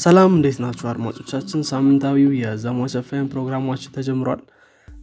ሰላም 0.00 0.30
እንዴት 0.34 0.58
ናችሁ 0.62 0.86
አድማጮቻችን? 0.90 1.60
ሳምንታዊው 1.70 2.30
የዘማች 2.38 2.92
ኤፍኤም 3.00 3.26
ፕሮግራማችን 3.32 3.92
ተጀምሯል። 3.96 4.40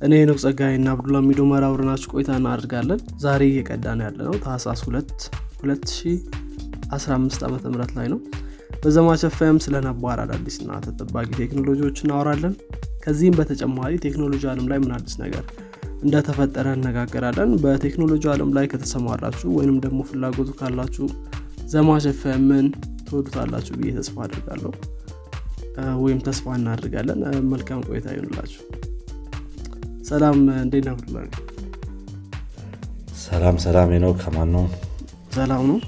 እኔ 0.02 0.14
ነው 0.30 0.36
ጸጋይ 0.44 0.74
እና 0.78 0.88
አብዱላ 0.94 1.18
ሚዶ 1.28 1.42
መራብርናችሁ 1.50 2.10
ቆይታ 2.14 2.30
እናደርጋለን። 2.40 3.02
ዛሬ 3.24 3.42
እየቀዳን 3.50 4.02
ያለ 4.06 4.18
ነው 4.28 4.36
ታህሳስ 4.46 4.82
2 4.88 5.28
2015 5.62 7.46
ዓ 7.46 7.52
ም 7.52 7.76
ላይ 7.98 8.08
ነው። 8.14 8.20
በዘማች 8.82 9.24
ኤፍኤም 9.30 9.60
ስለ 9.66 9.76
ነባር 9.88 10.18
አዳዲስና 10.24 10.80
ተጠባቂ 10.88 11.30
ቴክኖሎጂዎች 11.42 11.98
እናወራለን። 12.04 12.56
ከዚህም 13.04 13.38
በተጨማሪ 13.40 13.94
ቴክኖሎጂ 14.06 14.44
አለም 14.52 14.68
ላይ 14.72 14.80
ምን 14.84 14.94
አዲስ 14.98 15.16
ነገር 15.24 15.46
እንደተፈጠረ 16.02 16.68
እነጋገራለን። 16.78 17.52
በቴክኖሎጂ 17.64 18.26
አለም 18.34 18.52
ላይ 18.58 18.68
ከተሰማራችሁ 18.74 19.50
ወይንም 19.58 19.80
ደግሞ 19.86 20.02
ፍላጎቱ 20.10 20.52
ካላችሁ 20.60 21.08
ዘማች 21.72 22.06
ኤፍኤምን 22.12 22.68
ትወዱታላችሁ 23.08 23.76
ብዬ 23.80 23.92
ተስፋ 23.98 24.18
አድርጋለሁ 24.26 24.72
ወይም 26.04 26.20
ተስፋ 26.26 26.56
እናድርጋለን 26.56 27.22
መልካም 27.52 27.86
ቆይታ 27.90 28.08
ይሆንላችሁ 28.16 28.64
ሰላም 30.04 30.40
እንዴት 30.64 30.86
ነው 30.90 30.98
ሰላም 33.22 33.56
ሰላም 33.64 33.90
ነው 34.04 34.12
ከማን 34.20 34.50
ነው? 34.56 34.66
ሰላም 35.36 35.64
ነው። 35.70 35.80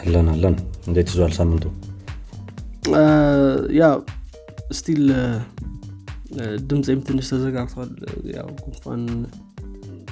አለን 0.00 0.26
አለን። 0.32 0.54
እንዴት 0.86 1.08
ይዟል 1.12 1.32
ሳምንቱ? 1.38 1.64
ያ 3.78 3.88
still 4.78 5.02
ድምፅም 6.68 7.00
ትንሽ 7.08 7.26
ተዘጋግቷል። 7.32 7.90
ያው 8.36 8.48
ጉንፋን 8.62 9.02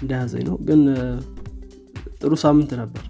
እንደያዘኝ 0.03 0.45
ነው። 0.49 0.57
ግን 0.69 0.83
ጥሩ 2.21 2.33
ሳምንት 2.45 2.73
ነበር 2.83 3.05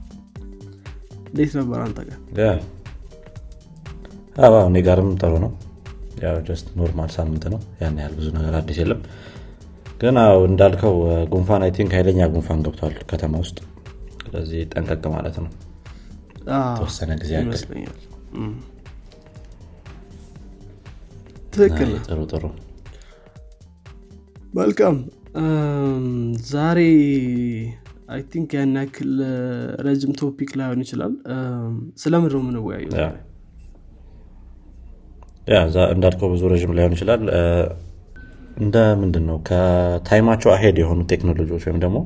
እንዴት 1.31 1.53
ነበር 1.59 1.79
አንተ 1.85 1.99
ጋር? 2.05 2.19
እኔ 4.69 4.77
ጋርም 4.87 5.11
ጥሩ 5.21 5.33
ነው። 5.45 5.53
normal 6.79 7.11
ሳምንት 7.17 7.45
ነው። 7.53 7.61
ያን 7.81 7.99
ያህል 8.01 8.15
ብዙ 8.19 8.27
ነገር 8.37 8.55
አዲስ 8.59 8.79
የለም። 8.81 9.01
ግን 10.01 10.17
እንዳልከው 10.47 10.95
ጉንፋን 11.33 11.63
I 11.67 11.71
think 11.77 11.93
ኃይለኛ 11.97 12.29
ጉንፋን 12.35 12.61
ገብቷል 12.67 12.95
ከተማ 13.11 13.33
ውስጥ። 13.43 13.59
ስለዚህ 14.23 14.61
ጠንቀቅ 14.73 15.03
ማለት 15.15 15.37
ነው። 15.43 15.51
ተወሰነ 16.79 17.11
ጊዜ 17.23 17.33
ያክል። 17.37 17.63
ትክክል 21.55 21.91
ጥሩ 22.07 22.21
ጥሩ። 22.33 22.45
መልካም። 24.55 24.97
ዛሬ 26.53 26.79
I 28.11 28.21
think 28.31 28.51
ያን 28.57 28.73
ያክል 28.79 29.11
ረጅም 29.87 30.13
topic 30.21 30.51
ላይሆን 30.59 30.81
ይችላል። 30.85 31.13
ስለምን 32.03 32.33
ነው 32.37 32.43
የምንወያየው? 32.43 32.93
እንዳልከው 35.95 36.29
ብዙ 36.33 36.43
ረዥም 36.53 36.73
ላይሆን 36.77 36.95
ይችላል። 36.97 37.23
እንደ 38.61 38.77
ምንድን 39.03 39.25
ነው 39.29 39.37
ከ 39.49 39.64
time 39.64 39.96
ኣቸው 39.96 40.51
ahead 40.55 40.77
የሆኑ 40.83 41.01
ቴክኖሎጂዎች 41.13 41.63
ወይም 41.67 41.79
ደግሞ 41.85 41.99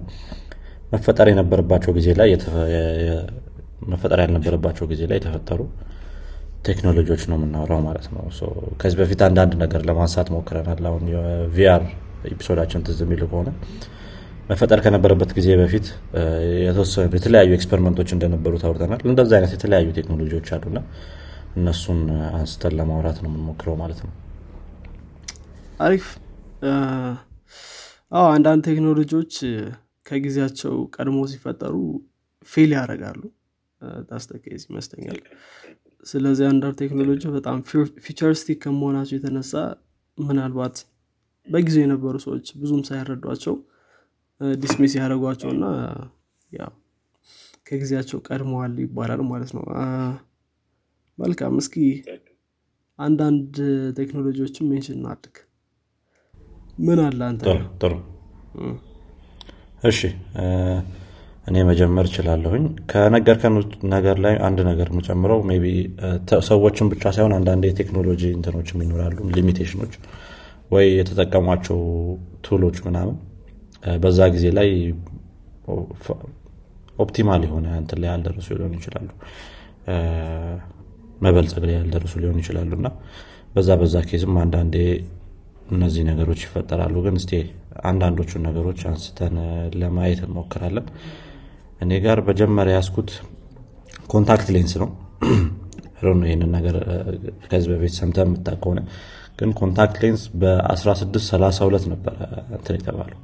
መፈጠር 0.92 1.28
የነበረባቸው 1.30 1.92
ጊዜ 1.97 2.08
ላይ 2.20 2.30
መፈጠር 3.88 4.19
ያልነበረባቸው 4.25 4.84
ጊዜ 4.92 5.02
ላይ 5.10 5.19
የተፈጠሩ 5.19 5.60
ቴክኖሎጂዎች 6.66 7.22
ነው 7.30 7.36
የምናወራው 7.38 7.80
ማለት 7.86 8.06
ነው። 8.14 8.22
ከዚህ 8.80 8.97
በፊት 9.00 9.20
አንዳንድ 9.27 9.52
ነገር 9.62 9.80
ለማንሳት 9.88 10.28
ሞክረናል። 10.34 10.86
አሁን 10.91 11.02
የ 11.14 11.48
VR 11.48 11.83
episode 12.30 12.58
ኣችን 12.58 12.84
ትዝ 12.86 13.00
የሚል 13.05 13.22
ከሆነ 13.27 13.48
መፈጠር 14.45 14.78
ከነበረበት 14.84 15.31
ጊዜ 15.37 15.48
በፊት 15.61 15.87
የተወሰኑ 16.64 17.05
የተለያዩ 17.19 17.50
experiment 17.56 17.95
ኦች 17.95 18.10
እንደነበሩ 18.17 18.55
አውርተናል 18.62 19.00
እንደዚ 19.09 19.31
አይነት 19.39 19.53
የተለያዩ 19.56 19.89
ቴክኖሎጂዎች 19.98 20.48
አሉና 20.56 20.81
እነሱን 21.56 22.00
አንስተን 22.33 22.75
ለማውራት 22.78 23.19
ነው 23.25 23.31
የምንሞክረው 23.31 23.77
ማለት 23.83 24.00
ነው። 24.05 24.12
አሪፍ። 25.81 26.06
አዎ 28.12 28.25
አንዳንድ 28.34 28.62
ቴክኖሎጂዎች 28.71 29.34
ከጊዜያቸው 30.06 30.75
ቀድሞ 30.97 31.19
ሲፈጠሩ 31.33 31.75
fail 32.48 32.72
ያደርጋሉ። 32.78 33.22
that's 34.09 34.33
the 34.33 34.46
case 34.46 34.62
ይመስለኛል። 34.71 35.19
ስለዚህ 36.06 36.44
አንዳንድ 36.50 36.77
ቴክኖሎጂ 36.83 37.22
በጣም 37.37 37.59
futuristic 38.04 38.59
ከመሆናቸው 38.65 39.15
የተነሳ 39.16 39.53
ምናልባት 40.19 40.77
በጊዜው 41.47 41.83
የነበሩ 41.84 42.15
ሰዎች 42.25 42.47
ብዙም 42.60 42.83
ሳይረዷቸው 42.88 43.54
dismiss 44.62 44.92
ያደረጓቸው 44.99 45.50
እና 45.50 45.65
ያው 46.53 46.72
ከጊዜያቸው 47.66 48.19
ቀድመዋል 48.28 48.75
ይባላል 48.82 49.21
ማለት 49.28 49.50
ነው። 49.56 49.65
መልካም 51.19 51.55
እስኪ 51.62 51.75
አንዳንድ 52.99 53.54
ቴክኖሎጂዎችን 53.99 54.69
mention 54.70 54.97
እናድርግ። 54.99 55.37
ምን 56.78 56.99
አለ 57.06 57.21
አንተ? 57.28 57.43
ጥሩ 57.83 57.93
እሺ 59.83 60.00
እኔ 61.47 61.56
መጀመር 61.71 62.06
እችላለሁኝ። 62.09 62.62
ከነገርከኝ 62.91 63.54
ነገር 63.94 64.16
ላይ 64.25 64.34
አንድ 64.47 64.59
ነገር 64.69 64.88
የምጨምረው 64.93 65.41
ቢ 65.62 65.72
ሰዎችን 66.49 66.87
ብቻ 66.93 67.03
ሳይሆን 67.16 67.34
አንዳንድ 67.38 67.65
የቴክኖሎጂ 67.69 68.22
እንትኖችም 68.37 68.83
ይኖራሉ 68.84 69.27
limitation 69.37 69.78
ኦች 69.78 69.94
ወይ 70.71 70.87
የተጠቀሟቸው 70.99 71.81
tool 72.47 72.62
ኦች 72.62 72.76
ምናምን 72.87 73.16
በዛ 74.03 74.21
ጊዜ 74.34 74.47
ላይ 74.59 74.69
optimal 77.04 77.42
የሆነ 77.47 77.67
እንትን 77.81 77.99
ላይ 78.03 78.09
ያልደረሱ 78.12 78.49
ሊሆኑ 78.59 78.72
ይችላሉ። 78.81 79.09
መበልጸግ 81.21 81.65
ላይ 81.69 81.75
ያልደረሱ 81.78 82.15
ሊሆኑ 82.22 82.37
ይችላሉ። 82.43 82.71
እና 82.78 82.89
በዛ 83.55 83.71
በዛ 83.81 83.97
case 84.09 84.27
ም 84.27 84.37
አንዳንዴ 84.43 84.77
እነዚህ 85.75 86.03
ነገሮች 86.11 86.41
ይፈጠራሉ። 86.47 86.95
ግን 87.06 87.17
እስቲ 87.21 87.33
አንዳንዶቹን 87.84 88.43
ነገሮች 88.49 88.81
አንስተን 88.91 89.37
ለማየት 89.81 90.21
እንሞክራለን። 90.27 90.87
እኔ 91.81 91.93
ጋር 92.05 92.19
መጀመሪያ 92.28 92.75
ያስያዝኩት 92.78 93.10
contact 94.09 94.48
lens 94.56 94.75
ነው። 94.83 94.91
ነው 96.15 96.27
ይህንን 96.28 96.51
ነገር 96.56 96.77
ከዚህ 97.45 97.69
በፊት 97.72 97.93
ሰምተህ 97.98 98.19
የምታውቅ 98.25 98.48
ከሆነ 98.62 98.81
ግን 99.39 99.51
contact 99.60 99.97
lens 100.03 100.22
በ1632 100.41 101.87
ነበረ 101.93 102.16
እንትን 102.56 102.77
የተባለው 102.78 103.21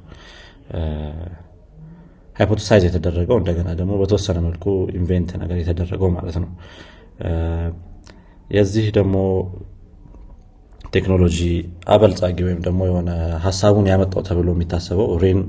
hypothesize 2.35 2.83
የተደረገው 2.87 3.37
እንደገና 3.41 3.69
ደግሞ 3.79 3.93
በተወሰነ 4.01 4.37
መልኩ 4.45 4.65
invent 4.99 5.31
ነገር 5.41 5.57
የተደረገው 5.61 6.09
ማለት 6.17 6.37
ነው። 6.43 6.49
የዚህ 8.49 8.85
ደግሞ 8.97 9.15
ቴክኖሎጂ 10.93 11.37
አበልጻጊ 11.93 12.37
ወይም 12.47 12.59
ደግሞ 12.65 12.79
የሆነ 12.89 13.09
ሀሳቡን 13.43 13.85
ያመጣው 13.91 14.23
ተብሎ 14.29 14.49
የሚታሰበው 14.55 15.09
ሬኔ 15.23 15.39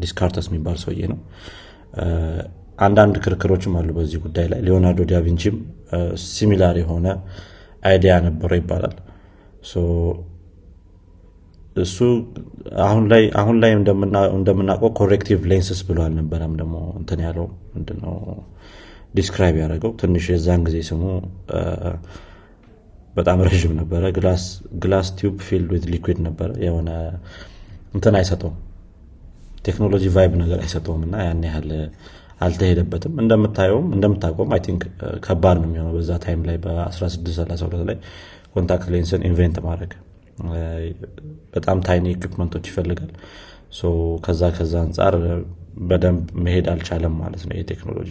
ዴስካርተስ 0.00 0.46
የሚባል 0.50 0.78
ሰውዬ 0.84 1.02
ነው። 1.12 1.18
አንዳንድ 2.78 3.14
ክርክሮችም 3.24 3.76
አሉ 3.78 3.90
በዚህ 3.96 4.18
ጉዳይ 4.24 4.46
ላይ። 4.52 4.60
ሊዮናርዶ 4.66 5.04
ዳቪንቺም 5.12 5.56
similar 6.28 6.76
የሆነ 6.82 7.06
idea 7.82 8.14
ነበረው 8.26 8.58
ይባላል 8.60 8.96
እሱ 11.80 11.96
አሁን 12.86 13.04
ላይ 13.12 13.22
አሁን 13.40 13.56
ላይ 13.62 13.72
እንደምናውቀው 14.36 14.90
corrective 14.98 15.40
lenses 15.52 15.80
ብሎ 15.88 15.98
አልነበረም 16.06 16.54
ደግሞ 16.60 16.76
እንትን 17.00 17.20
ያለው 17.26 17.46
ምንድነው 17.74 18.14
describe 19.14 19.56
ያደረገው 19.60 19.92
ትንሽ 20.00 20.24
የዛን 20.32 20.62
ጊዜ 20.66 20.78
ስሙ 20.88 21.02
በጣም 23.14 23.38
ረዥም 23.46 23.72
ነበረ። 23.78 24.02
glass 24.80 25.08
tube 25.18 25.36
filled 25.46 25.70
with 25.74 25.84
liquid 25.92 26.18
ነበረ 26.26 26.50
የሆነ 26.66 26.90
እንትን 27.94 28.16
አይሰጠውም። 28.18 28.56
ቴክኖሎጂ 29.66 30.04
vibe 30.16 30.32
ነገር 30.42 30.58
አይሰጠውም 30.64 31.02
እና 31.06 31.16
ያን 31.24 31.40
ያህል 31.48 31.70
አልተሄደበትም። 32.40 33.14
እንደምታየውም 33.22 33.86
እንደምታውቀውም 33.96 34.50
I 34.54 34.60
think 34.66 34.82
ከባድ 35.26 35.56
ነው 35.62 35.66
የሚሆነው 35.68 35.94
በዛ 35.96 36.10
time 36.24 36.42
ላይ 36.48 36.58
በ1632 36.64 37.82
ላይ 37.88 37.96
contact 38.54 38.88
lens 38.94 39.14
ን 39.14 39.24
invent 39.30 39.56
ማድረግ 39.66 39.92
በጣም 41.54 41.78
tiny 41.86 42.06
equipment 42.14 42.50
ኦች 42.50 42.66
ይፈልጋል. 42.70 43.12
ከዛ 44.24 44.42
ከዛ 44.56 44.74
አንጻር 44.84 45.14
በደንብ 45.88 46.22
መሄድ 46.44 46.66
አልቻለም 46.72 47.14
ማለት 47.22 47.42
ነው 47.48 47.54
ይህ 47.58 47.64
ቴክኖሎጂ። 47.72 48.10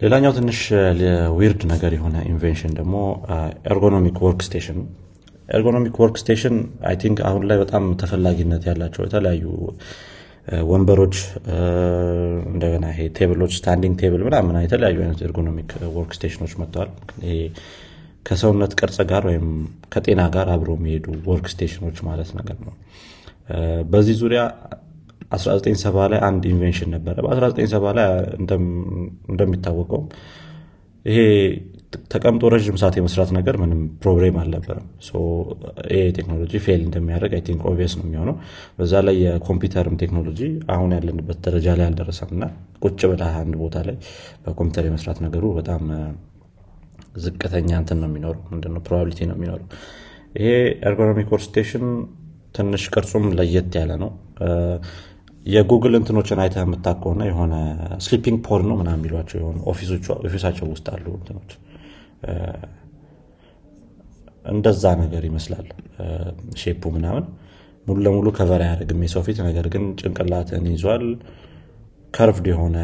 ሌላኛው 0.00 0.32
ትንሽ 0.36 0.58
weird 1.38 1.62
ነገር 1.72 1.92
የሆነ 1.96 2.16
invention 2.30 2.72
ደግሞ 2.78 2.94
ergonomic 3.72 4.18
workstation 4.26 4.78
ergonomic 5.48 5.96
workstation 6.02 6.56
I 6.88 6.96
think 7.02 7.18
አሁን 7.28 7.42
ላይ 7.48 7.56
በጣም 7.62 7.84
ተፈላጊነት 8.02 8.62
ያላቸው 8.70 9.02
የተለያዩ 9.06 9.44
ወንበሮች 10.70 11.16
እንደገና 12.52 12.84
ይሄ 12.92 13.00
table 13.18 13.37
ኦች 13.37 13.52
standing 13.58 13.94
table 14.02 14.22
ምናምን 14.28 14.56
የተለያዩ 14.64 14.98
አይነት 15.04 15.20
ergonomic 15.26 15.70
workstation 15.96 16.12
ኦች 16.18 16.54
መጥተዋል። 16.62 16.90
ይሄ 17.24 17.34
ከሰውነት 18.26 18.72
ቅርጽ 18.80 18.98
ጋር 19.10 19.22
ወይም 19.28 19.46
ከጤና 19.92 20.22
ጋር 20.34 20.48
አብሮ 20.54 20.70
የሚሄዱ 20.78 21.06
workstation 21.28 21.46
ኦች 21.52 21.98
ማለት 22.08 22.30
ነገር 22.38 22.58
ነው። 22.66 22.74
በዚህ 23.92 24.16
ዙሪያ 24.20 24.42
1970 25.34 26.06
ላይ 26.12 26.20
አንድ 26.28 26.44
invention 26.52 26.88
ነበረ። 26.94 27.16
በ1970 27.26 27.92
ላይ 27.98 28.08
እንደሚታወቀው 29.30 30.02
ይሄ 31.06 31.18
ተቀምጦ 32.12 32.42
ረዥም 32.52 32.76
ሰዓት 32.80 32.94
የመስራት 32.98 33.30
ነገር 33.36 33.54
ምንም 33.60 33.78
problem 34.02 34.36
አልነበረም። 34.40 34.84
ይሄ 35.90 36.02
ቴክኖሎጂ 36.18 36.52
fail 36.64 36.80
እንደሚያደርግ 36.86 37.32
I 37.36 37.42
think 37.48 37.62
obvious 37.70 37.94
ነው 37.98 38.04
የሚሆነው። 38.06 38.36
በዛ 38.78 39.02
ላይ 39.06 39.16
የኮምፒውተርም 39.24 39.96
ቴክኖሎጂ 40.02 40.40
አሁን 40.74 40.92
ያለንበት 40.96 41.38
ደረጃ 41.46 41.68
ላይ 41.80 41.86
አልደረሰም 41.88 42.30
እና 42.36 42.44
ቁጭ 42.84 43.00
ብሎ 43.12 43.24
አንድ 43.40 43.56
ቦታ 43.62 43.82
ላይ 43.88 43.96
በኮምፒውተር 44.44 44.86
የመስራት 44.88 45.20
ነገሩ 45.26 45.46
በጣም 45.58 45.82
ዝቅተኛ 47.22 47.70
እንትን 47.80 47.98
ነው 48.02 48.08
የሚኖረው 48.10 48.42
ምንድነው 48.52 48.82
probability 48.86 49.20
ነው 49.30 49.36
የሚኖረው። 49.36 49.66
ይሄ 50.36 50.48
ergonomic 50.88 51.28
workstation 51.34 51.84
ትንሽ 52.54 52.84
ቅርጹም 52.94 53.26
ለየት 53.38 53.74
ያለ 53.80 53.92
ነው። 54.02 54.10
የጉግል 55.46 55.94
እንትኖችን 55.98 56.40
አይተ 56.42 56.56
የምታውቅ 56.62 56.86
ከሆነ 57.00 57.22
የሆነ 57.28 57.54
sleeping 58.06 58.38
pod 58.46 58.62
ነው 58.68 58.76
ምናምን 58.80 58.90
የሚሏቸው 58.96 59.36
የሆኑ 59.40 59.58
office 60.24 60.43
ኣቸው 60.43 60.66
ውስጥ 60.72 60.86
አሉ 60.94 61.06
እንትኖች። 61.18 61.52
እንደዛ 64.52 64.84
ነገር 65.02 65.22
ይመስላል። 65.28 65.66
shape 66.60 66.76
ኡ 66.76 66.82
ምናምን 66.96 67.24
ሙሉ 67.86 67.98
ለሙሉ 68.06 68.28
cover 68.36 68.62
አያደርግም 68.64 69.02
የሰው 69.04 69.22
ፊት። 69.26 69.38
ነገር 69.48 69.66
ግን 69.74 69.84
ጭንቅላትን 70.00 70.66
ይዟል 70.72 71.04
curved 72.14 72.46
የሆነ 72.52 72.76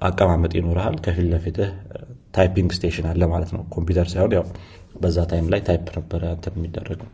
አቀማመጥ 0.00 0.52
ይኖርሃል። 0.58 0.96
ከፊት 1.04 1.26
ለፊትህ 1.32 1.70
typing 2.36 2.70
station 2.76 3.06
አለ 3.10 3.22
ማለት 3.32 3.50
ነው። 3.56 3.62
ኮምፒውተር 3.74 4.08
ሳይሆን 4.12 4.32
ያው 4.38 4.44
በዛ 5.02 5.18
time 5.30 5.46
ላይ 5.52 5.60
type 5.68 5.86
ነበረ 5.98 6.22
እንትን 6.36 6.54
የሚደረገው። 6.58 7.08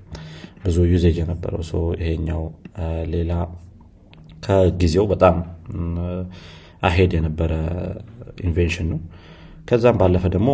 ብዙ 0.65 0.77
usage 0.93 1.17
የነበረው 1.23 1.63
ይሄኛው 2.01 2.43
ሌላ 3.15 3.33
ከጊዜው 4.47 5.05
በጣም 5.13 5.37
ahead 6.83 7.13
የነበረ 7.17 7.53
invention 8.47 8.87
ነው። 8.93 9.01
ከዛም 9.69 9.97
ባለፈ 10.01 10.25
ደግሞ 10.35 10.51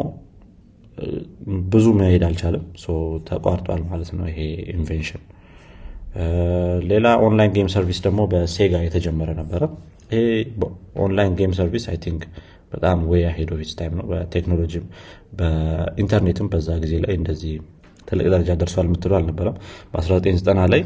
ብዙ 1.72 1.86
መሄድ 1.98 2.22
አልቻለም 2.28 2.64
ተቋርጧል 3.28 3.82
ማለት 3.90 4.10
ነው 4.18 4.24
ይሄ 4.30 4.40
invention። 4.74 5.22
ሌላ 6.90 7.06
online 7.26 7.52
game 7.56 7.68
service 7.74 7.98
ደግሞ 8.06 8.20
በሴጋ 8.32 8.74
የተጀመረ 8.84 9.30
ነበረ። 9.40 9.62
ይሄ 10.12 10.22
online 11.04 11.34
game 11.40 11.52
service 11.58 11.84
I 11.92 11.98
think 12.04 12.22
በጣም 12.72 12.98
way 13.10 13.22
of 13.56 13.63
its 13.63 13.72
time 13.78 13.94
ነው። 13.98 14.06
በቴክኖሎጂም 14.10 14.86
በኢንተርኔትም 15.38 16.48
በዛ 16.52 16.68
ጊዜ 16.84 16.94
ላይ 17.04 17.14
እንደዚህ 17.14 17.54
ትልቅ 18.08 18.26
ደረጃ 18.34 18.50
ደርሷል 18.60 18.86
የምትሉ 18.88 19.12
አልነበረም። 19.18 19.56
በ1990 19.92 20.68
ላይ 20.74 20.82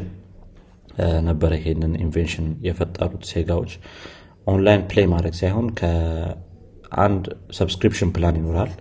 ነበረ 1.27 1.51
ይሄንን 1.59 1.93
invention 2.03 2.47
የፈጠሩት 2.65 3.23
ሴጋዎች 3.29 3.71
online 4.47 4.81
play 4.89 5.05
ማድረግ 5.13 5.35
ሳይሆን 5.39 5.67
ከአንድ 5.79 7.23
subscription 7.59 8.09
plan 8.15 8.35
ይኖራል። 8.39 8.71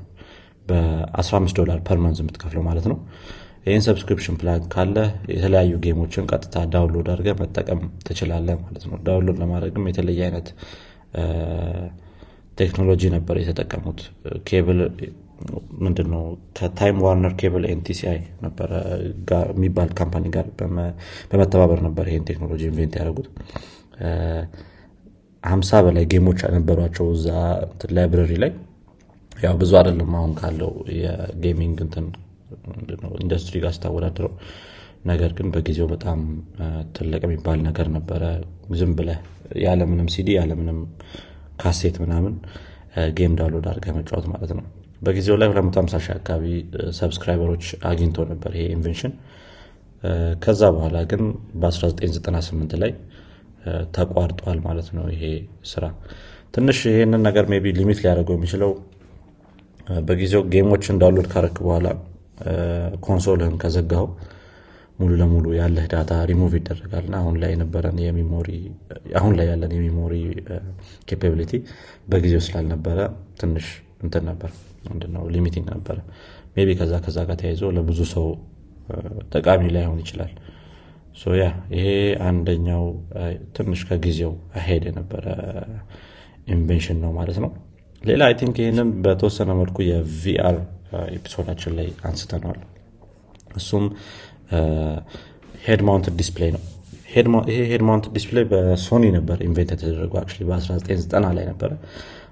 በ15 0.66 1.56
ዶላር 1.60 1.78
per 1.86 1.98
month 1.98 2.18
የምትከፍለው 2.22 2.62
ማለት 2.68 2.86
ነው። 2.90 2.98
ይህን 3.66 3.82
subscription 3.86 4.36
plan 4.40 4.62
ካለ 4.72 4.96
የተለያዩ 5.32 5.72
ጌሞችን 5.84 6.24
ቀጥታ 6.30 6.64
download 6.72 7.08
አድርገ 7.12 7.30
መጠቀም 7.40 7.80
ትችላለ 8.06 8.48
ማለት 8.62 8.84
ነው። 8.88 8.96
download 9.06 9.36
ለማድረግም 9.42 9.84
የተለየ 9.90 10.22
አይነት 10.28 10.48
ቴክኖሎጂ 12.58 13.02
ነበር 13.14 13.36
የተጠቀሙት። 13.40 14.00
ኬብል 14.48 14.80
ምንድነው? 15.84 16.24
ከ 16.56 16.70
Time 16.70 16.98
Warner 17.04 17.32
Cable 17.40 17.64
እና 17.70 18.00
TCI 18.00 18.18
ነበረ 18.42 18.70
የሚባል 19.50 19.88
company 20.00 20.24
ጋር 20.36 20.46
በመተባበር 21.30 21.80
ነበር 21.86 22.04
ይህን 22.10 22.26
ቴክኖሎጂ 22.30 22.62
invent 22.70 22.94
ያደረጉት። 22.98 23.28
ሀምሳ 25.44 25.70
በላይ 25.84 26.04
ጌሞች 26.12 26.40
ነበሯቸው 26.56 27.06
እዛ 27.14 27.28
library 27.96 28.32
ላይ። 28.42 28.52
ያው 29.36 29.54
ብዙ 29.60 29.72
አይደለም 29.80 30.12
አሁን 30.18 30.32
ካለው 30.40 30.70
የ 30.98 31.18
gaming 31.18 31.78
እንትን 31.86 32.06
ኢንዱስትሪ 33.22 33.56
ጋር 33.64 33.72
ስታወዳድረው። 33.76 34.32
ነገር 35.04 35.30
ግን 35.32 35.48
በጊዜው 35.54 35.86
በጣም 35.92 36.18
ትልቅ 36.96 37.22
የሚባል 37.26 37.58
ነገር 37.68 37.86
ነበረ። 37.96 38.22
ዝም 38.72 38.92
ብለ 38.98 39.10
ያለምንም 39.64 40.08
ሲዲ 40.14 40.28
ያለምንም 40.38 40.78
ካሴት 41.62 41.96
ምናምን 42.02 42.34
game 43.18 43.34
download 43.38 43.66
አድርገ 43.70 43.86
መጫወት 43.98 44.26
ማለት 44.32 44.50
ነው። 44.58 44.64
በጊዜው 45.02 45.36
ላይ 45.40 45.48
250 45.52 46.00
ሺህ 46.04 46.12
አካባቢ 46.16 46.44
ሰብስክራይበሮች 46.98 47.64
አግኝቶ 47.90 48.24
ነበር 48.32 48.52
ይሄ 48.56 48.66
invention። 48.76 49.12
ከዛ 50.44 50.62
በኋላ 50.76 50.98
ግን 51.10 51.22
በ1998 51.62 52.76
ላይ 52.82 52.92
ተቋርጧል 53.96 54.58
ማለት 54.64 54.88
ነው 54.96 55.04
ይሄ 55.14 55.24
ስራ። 55.72 55.84
ትንሽ 56.54 56.78
ይህንን 56.90 57.22
ነገር 57.28 57.44
ቢ 57.64 57.72
limit 57.78 58.00
ሊያደርገው 58.04 58.36
የሚችለው 58.38 58.72
በጊዜው 60.08 60.42
ጌሞችን 60.52 60.98
download 61.02 61.28
ካረክ 61.32 61.56
በኋላ 61.66 61.86
ኮንሶልህን 63.06 63.56
ከዘጋው 63.62 64.06
ሙሉ 64.98 65.12
ለሙሉ 65.20 65.46
ያለህ 65.58 65.84
ዳታ 65.92 66.12
ሪሙቭ 66.30 66.52
ይደረጋል። 66.58 67.06
ና 67.12 67.16
አሁን 67.20 67.36
ላይ 67.42 67.50
የነበረን 67.54 67.98
የ 68.04 68.15
memory 68.15 68.48
አሁን 69.20 69.32
ላይ 69.38 69.46
ያለን 69.50 69.72
የ 69.76 69.86
memory 69.86 70.14
capability 71.08 71.52
በጊዜው 72.08 72.42
ስላልነበረ 72.46 72.98
ትንሽ 73.40 73.68
እንትን 74.04 74.24
ነበር። 74.30 74.50
ምንድነው? 74.88 75.24
limiting 75.34 75.66
ነበረ። 75.74 75.98
ቢ 76.58 76.74
ከዛ 76.78 76.94
ከዛ 77.04 77.18
ጋር 77.28 77.36
ተያይዞ 77.42 77.62
ለብዙ 77.76 78.00
ሰው 78.14 78.26
ጠቃሚ 79.34 79.62
ላይሆን 79.74 79.98
ይችላል። 80.02 80.32
ያ 81.36 81.44
ይሄ 81.74 81.86
አንደኛው 82.28 82.84
ትንሽ 83.56 83.80
ከጊዜው 83.88 84.32
ahead 84.58 84.84
የነበረ 84.88 85.24
invention 86.54 86.98
ነው 87.04 87.10
ማለት 87.18 87.38
ነው። 87.44 87.50
ሌላ 88.02 88.22
I 88.28 88.34
think 88.40 88.56
ይህንን 88.62 88.88
በተወሰነ 89.04 89.50
መልኩ 89.60 89.76
የ 89.88 90.22
VR 90.22 90.56
ኤፒሶዳችን 91.16 91.72
ላይ 91.78 91.88
አንስተነዋል። 92.08 92.60
እሱም 93.56 93.84
head 95.66 95.80
mount 95.88 96.06
display 96.20 96.50
ነው. 96.56 96.62
ይሄ 97.50 97.60
head 97.70 97.82
mount 97.88 98.04
display 98.14 98.44
በሶኒ 98.50 99.04
ነበር 99.16 99.38
invent 99.48 99.70
የተደረገው 99.74 100.18
በ1990 100.48 101.32
ላይ 101.38 101.44
ነበረ። 101.50 101.70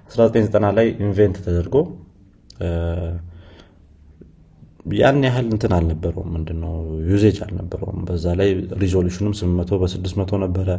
1990 0.09 0.71
ላይ 0.77 0.87
invent 1.05 1.37
ተደርጎ 1.45 1.75
ያን 4.95 5.19
ያህል 5.27 5.47
እንትን 5.53 5.71
አልነበረውም። 5.77 6.29
ምንድነው? 6.35 6.73
usage 7.09 7.37
አልነበረውም። 7.45 7.99
በዛ 8.07 8.25
ላይ 8.39 8.49
resolution 8.83 9.25
ም 9.25 9.33
800 9.41 9.77
በ600 9.81 10.39
ነበረ። 10.45 10.69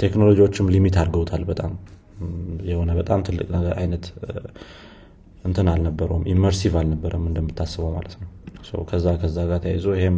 ቴክኖሎጂዎችም 0.00 0.70
limit 0.74 0.96
አድርገውታል 1.02 1.42
በጣም። 1.50 1.72
የሆነ 2.70 2.90
በጣም 3.00 3.20
ትልቅ 3.28 3.48
አይነት 3.76 4.04
እንትን 5.44 5.66
አልነበረውም 5.72 6.24
immersive 6.32 6.74
አልነበረም 6.80 7.24
እንደምታስበው 7.30 7.90
ማለት 7.96 8.14
ነው። 8.20 8.28
ከዛ 8.90 9.06
ከዛ 9.22 9.38
ጋር 9.48 9.58
ተያይዞ 9.64 9.86
ይሄም 9.96 10.16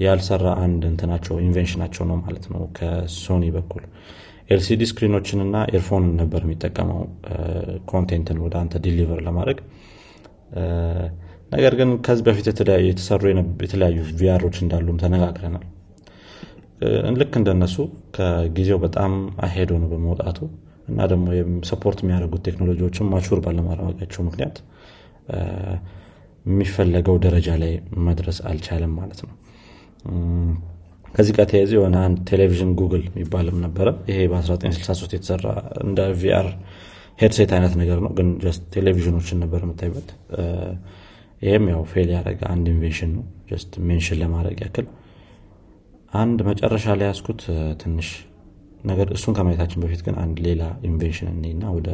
ያልሰራ 0.00 0.46
አንድ 0.64 0.82
እንትናቸው 0.90 1.34
ኢንቬንሽናቸው 1.44 2.04
ነው 2.10 2.16
ማለት 2.22 2.44
ነው 2.52 2.62
ከሶኒ 2.76 3.44
በኩል። 3.56 3.84
LCD 4.50 4.82
ስክሪኖችን 4.90 5.40
እና 5.44 5.56
earphone 5.72 6.06
ነበር 6.20 6.40
የሚጠቀመው 6.46 7.00
content 7.90 8.27
ን 8.27 8.38
ወደ 8.44 8.54
አንተ 8.62 8.80
deliver 8.84 9.20
ለማድረግ። 9.26 9.58
ነገር 11.52 11.74
ግን 11.80 11.90
ከዚህ 12.06 12.24
በፊት 12.26 12.46
የተሰሩ 12.88 13.22
የተለያዩ 13.62 13.98
ቪአሮች 14.20 14.56
እንዳሉም 14.64 14.98
ተነጋግረናል። 15.02 15.66
ልክ 17.20 17.32
እንደነሱ 17.40 17.76
ከጊዜው 18.16 18.78
በጣም 18.84 19.12
ahead 19.46 19.70
ሆነው 19.82 19.88
በመውጣቱ 19.92 20.38
እና 20.90 21.06
ደግሞ 21.06 21.26
support 21.70 21.98
የሚያደርጉት 22.02 22.42
ቴክኖሎጂዎችን 22.48 23.08
mature 23.12 23.40
ባለማድረጋቸው 23.44 24.22
ምክንያት 24.28 24.56
የሚፈለገው 26.44 27.16
ደረጃ 27.24 27.48
ላይ 27.62 27.72
መድረስ 28.06 28.38
አልቻለም 28.50 28.92
ማለት 29.00 29.20
ነው። 29.24 29.32
ከዚህ 31.14 31.32
ጋር 31.36 31.46
ተያይዘ 31.50 31.72
የሆነ 31.76 31.96
አንድ 32.06 32.18
television 32.30 32.70
goggle 32.80 33.02
የሚባልም 33.08 33.56
ነበረ። 33.64 33.88
ይሄ 34.10 34.18
በ1963 34.32 35.16
የተሰራ 35.16 35.46
እንደ 35.84 36.00
VR 36.20 36.48
headset 37.18 37.50
አይነት 37.56 37.74
ነገር 37.80 37.98
ነው 38.04 38.12
ግን 38.18 38.28
just 38.44 38.62
ቴሌቪዥኖችን 38.74 39.40
ነበር 39.42 39.60
የምታይበት 39.64 40.08
ይህም 41.42 41.64
ያው 41.72 41.82
fail 41.90 42.08
ያደረገ 42.14 42.40
አንድ 42.52 42.66
invention 42.72 43.10
ነው 43.16 43.24
just 43.50 43.72
mention 43.88 44.18
ለማድረግ 44.22 44.58
ያክል። 44.64 44.86
አንድ 46.12 46.38
መጨረሻ 46.48 46.86
ላይ 46.98 47.06
ያስኩት 47.10 47.42
ትንሽ 47.82 48.08
ነገር 48.84 49.08
እሱን 49.16 49.34
ከማየታችን 49.36 49.82
በፊት 49.82 50.00
ግን 50.06 50.14
አንድ 50.22 50.36
ሌላ 50.46 50.62
invention 50.88 51.28
እንይና 51.32 51.64
ወደ 51.74 51.88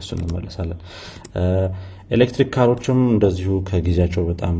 እሱ 0.00 0.10
እንመለሳለን። 0.18 0.78
ኤሌክትሪክ 2.10 2.48
ካሮችም 2.54 3.00
እንደዚሁ 3.14 3.52
ከጊዜያቸው 3.68 4.24
በጣም 4.30 4.56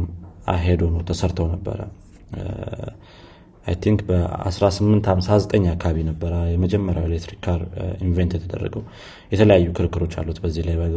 ahead 0.53 0.83
ሆነው 0.95 1.03
ተሰርተው 1.09 1.49
ነበረ 1.55 1.81
I 3.67 3.75
think 3.83 4.01
በ1859 4.09 5.67
አካባቢ 5.73 5.97
ነበረ 6.09 6.33
የመጀመሪያው 6.53 7.05
electric 7.09 7.41
car 7.45 7.61
invent 8.05 8.33
የተደረገው። 8.37 8.83
የተለያዩ 9.33 9.67
ክርክሮች 9.79 10.15
አሉት 10.21 10.39
በዚህ 10.45 10.63
ላይ 10.69 10.77
by 10.81 10.86
the 10.86 10.95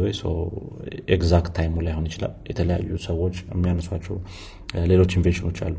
exact 1.16 1.52
ታይሙ 1.58 1.74
ላይሆን 1.86 2.06
ይችላል። 2.10 2.32
የተለያዩ 2.50 2.96
ሰዎች 3.06 3.36
የሚያነሷቸው 3.52 4.16
ሌሎች 4.84 5.12
ኢንቬንሽኖች 5.18 5.58
አሉ። 5.66 5.76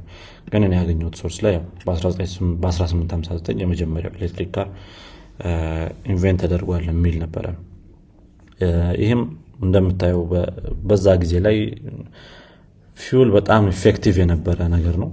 ግን 0.52 0.64
እኔ 0.68 0.74
ያገኘሁት 0.80 1.18
source 1.22 1.40
ላይ 1.46 1.56
በ1859 1.88 3.60
የመጀመሪያው 3.64 4.14
electric 4.20 4.52
car 4.58 4.70
invent 6.12 6.40
ተደርጓል 6.46 6.86
የሚል 6.92 7.18
ነበረ። 7.24 7.46
ይህም 9.02 9.22
እንደምታየው 9.64 10.22
በዛ 10.88 11.08
ጊዜ 11.22 11.36
ላይ 11.46 11.58
fuel 12.98 13.30
በጣም 13.36 13.64
effective 13.72 14.16
የነበረ 14.22 14.60
ነገር 14.74 14.96
ነው 15.04 15.10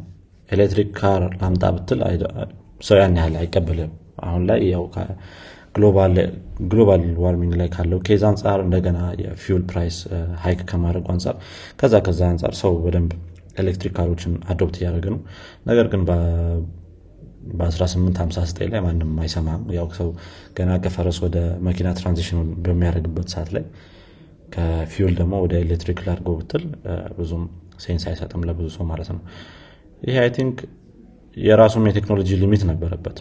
electric 0.48 0.88
car 0.98 1.22
ላምጣ 1.40 1.64
ብትል 1.76 2.00
ሰው 2.80 2.96
ያን 3.00 3.16
ያህል 3.18 3.34
አይቀበልም። 3.40 3.90
አሁን 4.26 4.42
ላይ 4.48 4.60
ያው 4.72 4.82
global 6.66 7.04
warming 7.22 7.52
ላይ 7.60 7.68
ካለው 7.74 7.98
case 8.06 8.22
አንጻር 8.30 8.58
እንደገና 8.64 8.98
የ 9.22 9.36
fuel 9.36 9.62
price 9.70 9.96
hike 10.42 10.60
ከማድረጉ 10.70 11.06
አንጻር 11.14 11.34
ከዛ 11.80 11.94
ከዛ 12.06 12.20
አንጻር 12.32 12.52
ሰው 12.60 12.72
በደንብ 12.84 13.10
ኤሌክትሪክ 13.62 13.92
ካሮችን 13.96 14.32
adopt 14.52 14.76
እያደረገ 14.80 15.06
ነው። 15.14 15.20
ነገር 15.66 15.86
ግን 15.92 16.02
በ1859 16.08 18.70
ላይ 18.72 18.80
ማንም 18.86 19.10
አይሰማም። 19.22 19.62
ያው 19.76 19.86
ሰው 19.98 20.08
ገና 20.58 20.70
ከፈረስ 20.84 21.18
ወደ 21.24 21.36
መኪና 21.68 21.88
transition 21.98 22.38
በሚያደርግበት 22.64 23.26
ሰዓት 23.34 23.50
ላይ 23.56 23.64
ከ 24.54 24.74
fuel 24.74 25.14
ደግሞ 25.20 25.34
ወደ 25.44 25.54
ኤሌክትሪክ 25.64 25.98
ላድርግህ 26.06 26.28
ብትል 26.40 26.64
ብዙም 27.18 27.44
sense 27.84 28.04
አይሰጥም 28.10 28.42
ለብዙ 28.48 28.66
ሰው 28.76 28.84
ማለት 28.90 29.08
ነው 29.12 29.20
ይህ 30.02 30.16
I 30.22 30.30
think 30.36 30.56
የራሱም 31.36 31.84
የቴክኖሎጂ 31.88 32.30
limit 32.40 32.62
ነበረበት 32.70 33.18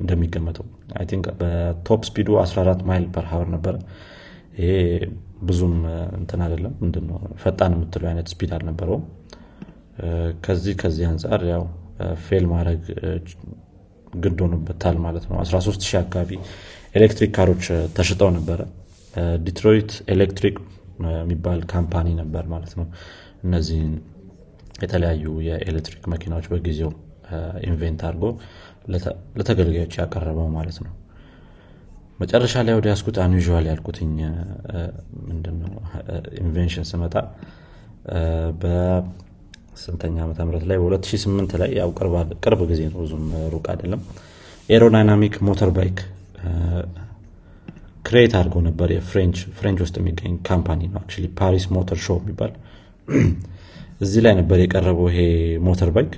እንደሚገመተው። 0.00 0.66
I 0.98 1.04
think 1.10 1.26
በ 1.40 1.64
top 1.64 2.00
speed 2.08 2.22
ኡ 2.22 2.28
14 2.42 2.82
mile 2.88 3.04
per 3.14 3.26
hour 3.30 3.48
ነበረ። 3.54 3.74
ይሄ 4.58 4.70
ብዙም 5.48 5.74
እንትን 6.18 6.40
አይደለም። 6.46 6.72
ምንድነው 6.82 7.18
ፈጣን 7.42 7.74
የምትለው 7.76 8.08
አይነት 8.10 8.28
speed 8.32 8.50
አልነበረውም። 8.56 9.04
ከዚህ 10.44 10.74
ከዚህ 10.82 11.04
አንጻር 11.10 11.42
ያው 11.52 11.62
fail 12.24 12.44
ማድረግ 12.52 12.82
ግድ 14.16 14.38
ሆኖበታል 14.44 14.96
ማለት 15.06 15.24
ነው። 15.30 15.36
13 15.44 15.86
ሺህ 15.88 15.98
አካባቢ 16.02 16.30
ኤሌክትሪክ 16.94 17.30
ካሮች 17.36 17.64
ተሽጠው 17.96 18.30
ነበረ። 18.36 18.60
ዲትሮይት 19.44 19.90
ኤሌክትሪክ 20.14 20.56
የሚባል 21.16 21.60
company 21.72 22.08
ነበር 22.20 22.44
ማለት 22.48 22.72
ነው። 22.78 22.86
እነዚህን 23.44 23.92
የተለያዩ 24.78 25.26
የኤሌክትሪክ 25.46 26.02
መኪናዎች 26.12 26.46
በጊዜው 26.52 26.90
invent 27.68 28.00
አድርጎ 28.08 28.24
ለተገልጋዮች 29.38 29.94
ያቀረበው 30.00 30.48
ማለት 30.56 30.78
ነው። 30.84 30.92
መጨረሻ 32.20 32.54
ላይ 32.66 32.74
ወደ 32.78 32.86
ያነሳሁት 32.92 33.16
unusual 33.24 33.66
ያልኩት 33.70 34.14
ምንድነው? 35.28 35.72
invention 36.42 36.86
ስመጣ 36.90 37.14
በስንተኛ 38.62 40.16
ዓመተ 40.24 40.38
ምህረት 40.46 40.64
ላይ? 40.70 40.78
በ2008 40.82 41.52
ላይ። 41.62 41.70
ያው 41.78 41.90
ቅርብ 42.44 42.60
ጊዜ 42.70 42.80
ነው። 42.88 42.98
ብዙም 43.04 43.24
ሩቅ 43.54 43.66
አይደለም። 43.74 44.02
aerodynamic 44.68 45.36
motorbike 45.48 45.98
create 48.04 48.32
አድርገው 48.38 48.62
ነበር። 48.68 48.88
የ 48.96 49.07
French 49.07 49.38
French 49.56 49.80
ውስጥ 49.84 49.96
የሚገኝ 50.00 50.34
company 50.48 50.80
ነው። 50.92 51.02
Paris 51.38 51.66
Motor 51.76 51.98
Show 52.06 52.18
የሚባል 52.22 52.52
እዚህ 54.00 54.20
ላይ 54.24 54.34
ነበር 54.40 54.58
የቀረበው 54.62 55.06
ይሄ 55.10 55.20
ሞተር 55.66 55.90
ባይክ። 55.94 56.12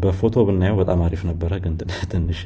በፎቶ 0.00 0.42
ብናየው 0.48 0.76
በጣም 0.80 1.00
አሪፍ 1.06 1.22
ነበረ 1.28 1.52
ግን 1.64 1.72
ትንሽ 2.12 2.40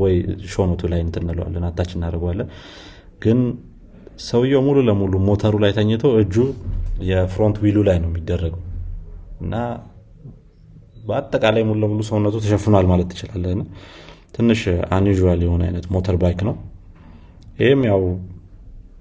ወይ 0.00 0.14
ሾኖቱ 0.52 0.82
ላይ 0.92 1.00
እንትንለዋለን 1.04 1.64
አታች 1.68 1.90
እናደርገዋለን። 1.96 2.48
ግን 3.24 3.38
ሰውየው 4.28 4.62
ሙሉ 4.66 4.78
ለሙሉ 4.88 5.14
ሞተሩ 5.28 5.54
ላይ 5.64 5.72
ተኝቶ 5.76 6.04
እጁ 6.20 6.34
የፍሮንት 7.10 7.56
ዊሉ 7.64 7.78
ላይ 7.88 7.98
ነው 8.02 8.08
የሚደረገው። 8.10 8.62
እና 9.42 9.54
በአጠቃላይ 11.04 11.62
ሙሉ 11.68 11.78
ለሙሉ 11.84 12.00
ሰውነቱ 12.08 12.36
ተሸፍኗል 12.44 12.86
ማለት 12.90 13.08
ትችላለን 13.12 13.60
ትንሽ 14.36 14.60
አንዥዋል 14.96 15.40
የሆነ 15.46 15.62
አይነት 15.68 15.86
ሞተር 15.94 16.16
ባይክ 16.22 16.40
ነው። 16.48 16.56
ይህም 17.58 17.80
ያው 17.88 18.02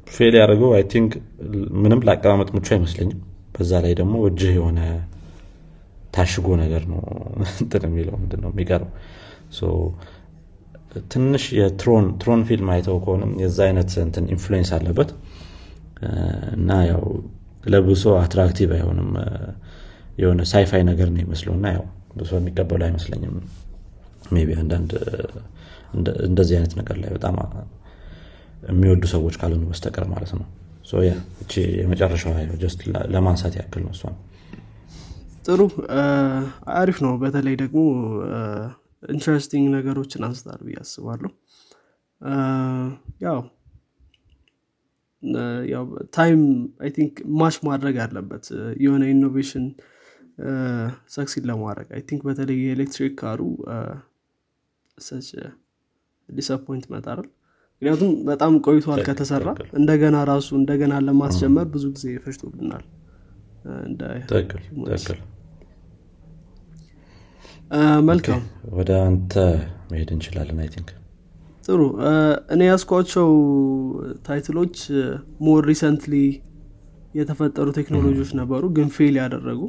fail 0.08 0.34
ያደርገው 0.40 0.72
I 0.78 0.84
think 0.94 1.12
ምንም 1.84 2.00
ለአቀማመጥ 2.08 2.50
ምቹ 2.56 2.68
አይመስለኝም 2.76 3.20
በዛ 3.60 3.72
ላይ 3.86 3.94
ደግሞ 4.00 4.16
እጅህ 4.28 4.52
የሆነ 4.58 4.80
ታሽጎ 6.14 6.48
ነገር 6.62 6.84
ነው 6.92 7.02
እንትን 7.64 7.84
የሚለው 7.88 8.16
ምንድነው? 8.22 8.52
የሚቀረው። 8.54 8.90
ትንሽ 11.12 11.44
የ 11.58 11.74
Tron 11.74 12.06
Tron 12.22 12.42
ፊልም 12.48 12.70
አይተው 12.74 12.98
ከሆንም 13.04 13.32
የዛ 13.42 13.60
አይነት 13.68 13.92
እንትን 14.06 14.26
influence 14.34 14.70
አለበት። 14.78 15.10
እና 16.56 16.70
ያው 16.90 17.04
ለብሶ 17.66 18.04
attractive 18.22 18.70
አይሆንም። 18.78 19.10
የሆነ 20.18 20.42
sci-fi 20.52 20.82
ነገር 20.90 21.08
ነው 21.14 21.22
ይመስለው 21.24 21.54
እና 21.58 21.68
ያው 21.76 21.84
ብሶ 22.16 22.32
የሚቀበሉ 22.40 22.82
አይመስለኝም። 22.88 23.36
ቢ 24.40 24.56
አንዳንድ 24.62 24.92
እንደዚህ 26.28 26.56
አይነት 26.58 26.74
ነገር 26.80 26.98
ላይ 27.02 27.10
በጣም 27.16 27.36
የሚወዱ 28.64 29.04
ሰዎች 29.14 29.36
ካልሆኑ 29.42 29.64
በስተቀር 29.70 30.06
ማለት 30.12 30.32
ነው 30.36 30.46
እቺ 31.42 31.54
የመጨረሻ 31.80 32.24
just 32.62 32.80
ለማንሳት 33.14 33.54
ያክል 33.60 33.82
ነው 33.86 33.94
እሷን። 33.96 34.16
ጥሩ። 35.46 35.62
አሪፍ 36.76 36.98
ነው። 37.06 37.14
በተለይ 37.22 37.56
ደግሞ 37.62 37.82
interesting 39.10 39.66
ነገሮችን 39.76 40.26
አንስታል 40.28 40.60
ብዬ 40.66 40.78
አስባለሁ። 40.82 41.32
ያው 43.24 43.40
ያው 45.72 45.86
time 46.16 46.42
I 46.84 46.90
think 46.98 47.14
match 47.40 47.56
ማድረግ 47.68 47.96
አለበት። 48.04 48.46
የሆነ 48.84 49.04
innovation 49.14 49.66
succeed 51.16 51.46
ለማድረግ። 51.50 51.88
I 51.96 52.02
think 52.10 52.22
በተለይ 52.28 52.58
የ 52.62 52.72
electric 52.72 53.14
car 53.22 53.34
ኡ 53.34 53.42
such 54.98 55.28
disappointment 56.30 57.06
አይደል 57.12 57.28
ምክንያቱም 57.82 58.12
በጣም 58.30 58.54
ቆይቷል 58.66 59.00
ከተሰራ 59.08 59.50
እንደገና 59.80 60.18
ራሱ 60.30 60.48
እንደገና 60.58 60.94
ለማስጀመር 61.06 61.68
ብዙ 61.74 61.86
ጊዜ 61.96 62.06
ፈጅቶብናል። 62.24 62.84
መልካም. 68.10 68.42
ወደ 68.78 68.92
አንተ 69.08 69.34
መሄድ 69.92 70.10
እንችላለን 70.16 70.60
I 70.64 70.70
think። 70.74 70.90
ጥሩ። 71.66 71.82
እኔ 72.54 72.62
ያነሳኋቸው 72.70 73.30
title 74.28 74.55
ኦች 74.55 74.76
more 75.46 75.62
recently 75.72 76.14
የተፈጠሩ 77.20 77.68
ቴክኖሎጂዎች 77.78 78.32
ነበሩ 78.40 78.64
ግን 78.78 78.88
fail 78.96 79.16
ያደረጉ። 79.22 79.62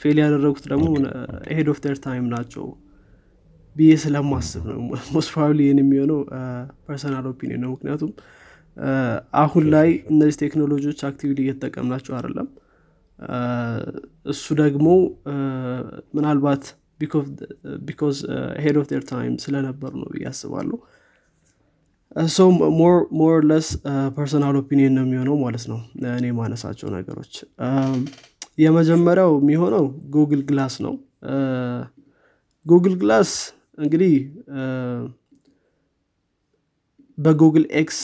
fail 0.00 0.18
ያደረጉት 0.22 0.64
ደግሞ 0.72 0.86
ahead 1.50 1.68
of 1.72 1.78
their 1.84 1.96
time 2.06 2.26
ናቸው 2.34 2.66
ብዬ 3.76 3.92
ስለማስብ 4.02 4.62
ነው። 4.70 4.78
most 5.14 5.30
probably 5.32 5.60
ይህን 5.66 5.80
የሚሆነው 5.82 6.20
personal 6.86 7.26
opinion 7.30 7.60
ነው። 7.64 7.70
ምክንያቱም 7.74 8.10
አሁን 9.42 9.64
ላይ 9.74 9.88
እነዚህ 10.12 10.36
ቴክኖሎጂዎች 10.42 11.00
actively 11.08 11.38
እየተጠቀምናቸው 11.44 12.14
አይደለም። 12.18 12.48
እሱ 14.32 14.44
ደግሞ 14.60 14.86
ምናልባት 16.16 16.64
because 17.86 18.16
ahead 18.64 18.76
of 18.80 18.86
their 18.94 19.04
time 19.10 19.34
ስለነበሩ 19.44 19.92
ነው 20.02 20.08
ብዬ 20.12 20.26
አስባለሁ። 20.30 20.76
so 22.30 22.44
more 23.18 23.36
or 23.48 23.54
less 23.54 23.66
personal 24.16 24.56
opinion 24.60 24.94
ነው 24.98 25.04
የሚሆነው 25.06 25.36
ማለት 25.42 25.64
ነው። 25.72 25.80
እኔ 26.12 26.26
የማነሳቸው 26.38 26.88
ነገሮች። 26.94 27.34
የመጀመሪያው 28.58 29.32
የሚሆነው 29.40 29.84
Google 30.14 30.42
Glass 30.48 30.74
ነው። 30.86 30.94
Google 32.66 32.94
Glass 33.02 33.32
እንግዲህ 33.78 34.12
በ 37.18 37.29
Google 37.29 37.64
X 37.80 37.98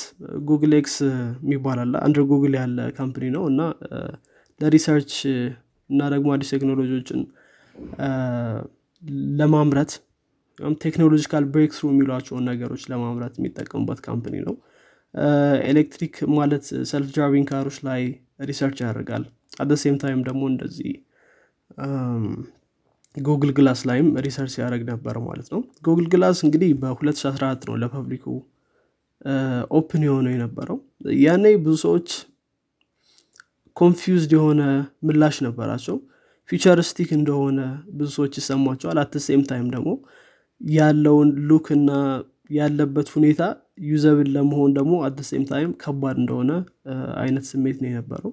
Google 0.48 0.72
X 0.78 0.94
የሚባል 1.42 1.78
አለ። 1.82 1.94
ጉግል 2.30 2.54
ያለ 2.60 2.78
company 2.98 3.26
ነው 3.36 3.44
እና 3.50 3.60
ለ 4.60 4.71
research 4.71 5.12
እና 5.90 6.00
ደግሞ 6.14 6.28
አዲስ 6.34 6.50
ቴክኖሎጂዎችን 6.54 7.20
ለማምረት 9.40 9.92
technological 10.80 11.44
breakthrough 11.52 11.86
የሚሏቸውን 11.92 12.44
ነገሮች 12.50 12.82
ለማምረት 12.92 13.34
የሚጠቀሙበት 13.38 14.00
company 14.06 14.34
ነው። 14.48 14.54
ኤሌክትሪክ 15.70 16.14
ማለት 16.36 16.64
self 16.90 17.08
driving 17.14 17.46
car 17.50 17.62
ኦች 17.62 17.78
ላይ 17.88 18.02
research 18.50 18.78
ያደርጋል። 18.84 19.24
at 19.60 19.65
the 19.65 19.72
same 19.82 19.96
time 20.02 20.20
ደግሞ 20.28 20.42
እንደዚህ 20.52 20.92
Google 23.14 23.50
Glass 23.56 23.80
ላይም 23.88 24.06
research 24.24 24.54
ያደረግ 24.58 24.82
ነበር 24.90 25.14
ማለት 25.24 25.48
ነው። 25.54 25.60
Google 25.86 26.06
Glass 26.12 26.38
እንግዲህ 26.46 26.70
በ2014 26.82 27.66
ነው 27.68 27.74
ለ 27.82 27.93
public 27.93 28.24
ኡ 29.78 29.86
open 29.86 30.02
የሆነው 30.06 30.32
የነበረው። 30.34 30.78
ያኔ 31.20 31.44
ብዙ 31.64 31.74
ሰዎች 31.84 32.08
confused 33.76 34.32
የሆነ 34.36 34.62
ምላሽ 35.08 35.36
ነበራቸው። 35.46 35.96
futuristic 36.48 37.10
እንደሆነ 37.18 37.58
ብዙ 37.92 38.08
ሰዎች 38.16 38.34
ይሰማቸዋል። 38.40 38.98
at 39.02 39.14
same 39.26 39.42
time 39.50 39.68
ደግሞ 39.74 39.90
ያለውን 40.60 41.28
look 41.48 41.66
እና 41.76 41.90
ያለበት 42.50 43.08
ሁኔታ 43.14 43.42
usable 43.90 44.28
ለመሆን 44.34 44.70
ደግሞ 44.78 44.94
at 45.06 45.20
same 45.28 45.44
time 45.50 45.70
ከባድ 45.82 46.16
እንደሆነ 46.22 46.50
አይነት 47.22 47.44
ስሜት 47.50 47.78
ነው 47.82 47.88
የነበረው 47.90 48.32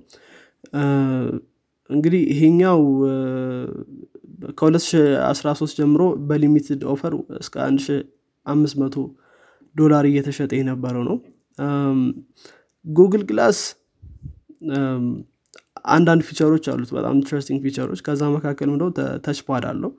እንግዲህ 1.90 2.22
ይሄኛው 2.32 2.82
ከ2013 4.60 5.78
ጀምሮ 5.80 6.02
በ 6.30 6.41
limited 6.41 6.82
offer 6.94 7.14
እስከ 7.40 7.56
1500 7.66 9.04
ዶላር 9.76 10.04
እየተሸጠ 10.10 10.52
የነበረው 10.60 11.04
ነው። 11.10 11.18
Google 12.86 13.24
Glass 13.30 13.60
አንዳንድ 15.92 16.22
feature 16.30 16.52
ኦች 16.52 16.66
አሉት 16.72 16.90
በጣም 16.98 17.14
interesting 17.20 17.60
feature 17.66 17.85
ኦች። 17.85 18.00
ከዛ 18.08 18.22
መካከል 18.36 18.68
ምንድነው 18.72 18.90
touchpad 19.26 19.66
አለው። 19.70 19.92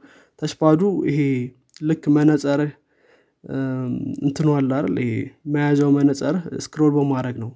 touchpad 0.42 0.73
ኡ 0.73 0.80
ይሄ 1.10 1.20
ልክ 1.82 2.04
መነጸርህ 2.16 2.72
እንትኑ 4.24 4.48
አለ 4.56 4.70
ይሄ 5.00 5.12
መያዣው 5.52 5.90
መነጸርህ 5.98 6.42
scroll 6.64 6.92
በማድረግ 6.96 7.36
ነው 7.44 7.50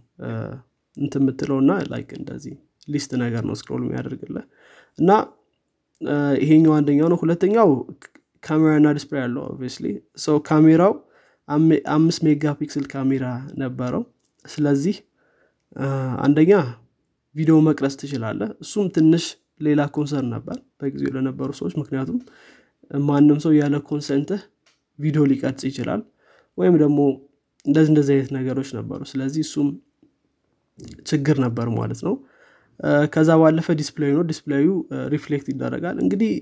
እንት 0.96 1.14
የምትለው 1.20 1.58
እና 1.62 1.72
like 1.92 2.10
እንደዚህ 2.18 2.54
list 2.88 3.12
ነገር 3.22 3.42
ነው 3.48 3.54
scroll 3.60 3.82
የሚያደርግልህ። 3.84 4.44
እና 4.98 5.10
ይሄኛው 6.40 6.72
አንደኛው 6.78 7.08
ነው። 7.12 7.18
ሁለተኛው 7.22 7.68
ካሜራ 8.42 8.72
እና 8.80 8.88
display 8.96 9.22
አለው 9.26 9.42
obviously 9.50 9.84
ሰው 10.24 10.36
ካሜራው 10.48 10.92
አምስት 11.94 12.20
megapixel 12.26 12.84
ካሜራ 12.92 13.24
ነበረው። 13.62 14.02
ስለዚህ 14.44 14.96
አንደኛ 16.24 16.52
ቪዲዮ 17.34 17.54
መቅረጽ 17.68 17.94
ትችላለህ። 18.00 18.50
እሱም 18.64 18.86
ትንሽ 18.96 19.24
ሌላ 19.60 19.80
concern 19.94 20.28
ነበር 20.34 20.56
በጊዜው 20.80 21.12
ለነበሩ 21.16 21.48
ሰዎች። 21.58 21.74
ምክንያቱም 21.80 22.18
ማንም 23.04 23.38
ሰው 23.44 23.52
ያለ 23.58 23.76
consent 23.88 24.29
ህ 24.29 24.40
ቪዲዮ 24.98 25.22
ሊቀርጽ 25.30 25.62
ይችላል። 25.68 26.00
ወይም 26.58 26.74
ደግሞ 26.82 26.98
እንደዚህ 27.66 27.90
እንደዚህ 27.92 28.12
አይነት 28.14 28.30
ነገሮች 28.36 28.70
ነበሩ። 28.78 29.00
ስለዚህ 29.12 29.42
እሱም 29.46 29.68
ችግር 31.06 31.36
ነበር 31.44 31.66
ማለት 31.76 32.00
ነው 32.06 32.14
ከዛ 33.12 33.30
ባለፈ 33.40 33.66
display 33.80 34.04
ኡ 34.04 34.10
ነው። 34.16 34.24
display 34.30 34.68
ኡ 35.14 35.22
reflect 35.22 35.46
ይደረጋል። 35.52 35.96
እንግዲህ 36.04 36.32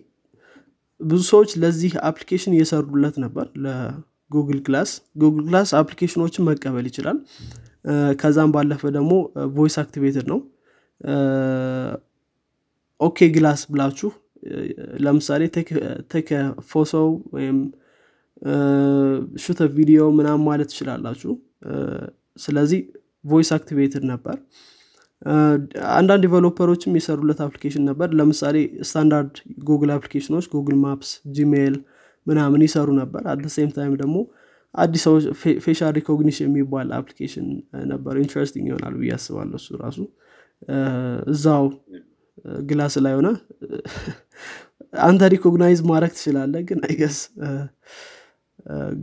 ብዙ 1.01 1.21
ሰዎች 1.31 1.51
ለዚህ 1.62 1.93
application 2.09 2.53
እየሰሩለት 2.57 3.17
ነበር 3.25 3.47
ለ 3.65 3.89
Google 3.89 4.61
Glass። 4.67 4.91
Google 5.23 5.45
Glass 5.49 5.71
application 5.81 6.23
ኦችን 6.23 6.47
መቀበል 6.49 6.87
ይችላል። 6.91 7.19
ከዛም 8.21 8.51
ባለፈ 8.55 8.83
ደግሞ 8.97 9.12
voice 9.57 9.77
activated 9.83 10.27
ነው። 10.33 10.41
OK 13.01 13.19
Glass 13.35 13.62
ብላችሁ 13.73 14.11
ለምሳሌ 15.05 15.43
take 16.12 16.29
photo 16.71 16.93
ወይም 17.35 17.59
shoot 19.43 19.61
a 19.77 19.81
video 19.81 20.03
ምናም 20.19 20.41
ማለት 20.49 20.69
ትችላላችሁ። 20.73 21.33
ስለዚህ 22.37 22.81
voice 23.25 23.51
activated 23.57 24.05
ነበር 24.12 24.37
አንዳንድ 25.93 26.23
developer 26.25 26.68
ኦችም 26.68 26.97
የሰሩለት 26.99 27.41
application 27.45 27.85
ነበር። 27.91 28.09
ለምሳሌ 28.19 28.57
standard 28.89 29.35
Google 29.69 29.91
application 29.97 30.33
ኦች 30.33 30.47
Google 30.55 30.77
Maps 30.85 31.11
Gmail 31.37 31.75
ምናምን 32.26 32.62
ይሰሩ 32.67 32.88
ነበር። 33.00 33.23
at 33.33 33.45
same 33.55 33.71
time 33.77 33.95
ደግሞ 34.02 34.17
አዲስ 34.75 35.02
ሰዎች 35.07 35.25
facial 35.65 35.93
recognition 35.99 36.49
የሚባል 36.50 36.88
application 36.99 37.47
ነበር። 37.91 38.14
interesting 38.23 38.67
ይሆናል 38.71 38.95
ብዬ 39.00 39.11
አስባለሁ 39.17 39.59
እሱ 39.61 39.76
ራሱ። 39.83 39.99
እዛው 41.33 41.64
glass 42.69 42.95
ላይ 43.05 43.14
ሆነ። 43.19 43.29
አንተ 45.02 45.29
recognize 45.35 45.81
ማድረግ 45.91 46.12
ትችላለ 46.17 46.55
ግን 46.69 46.81
I 46.89 46.94
guess 46.94 47.19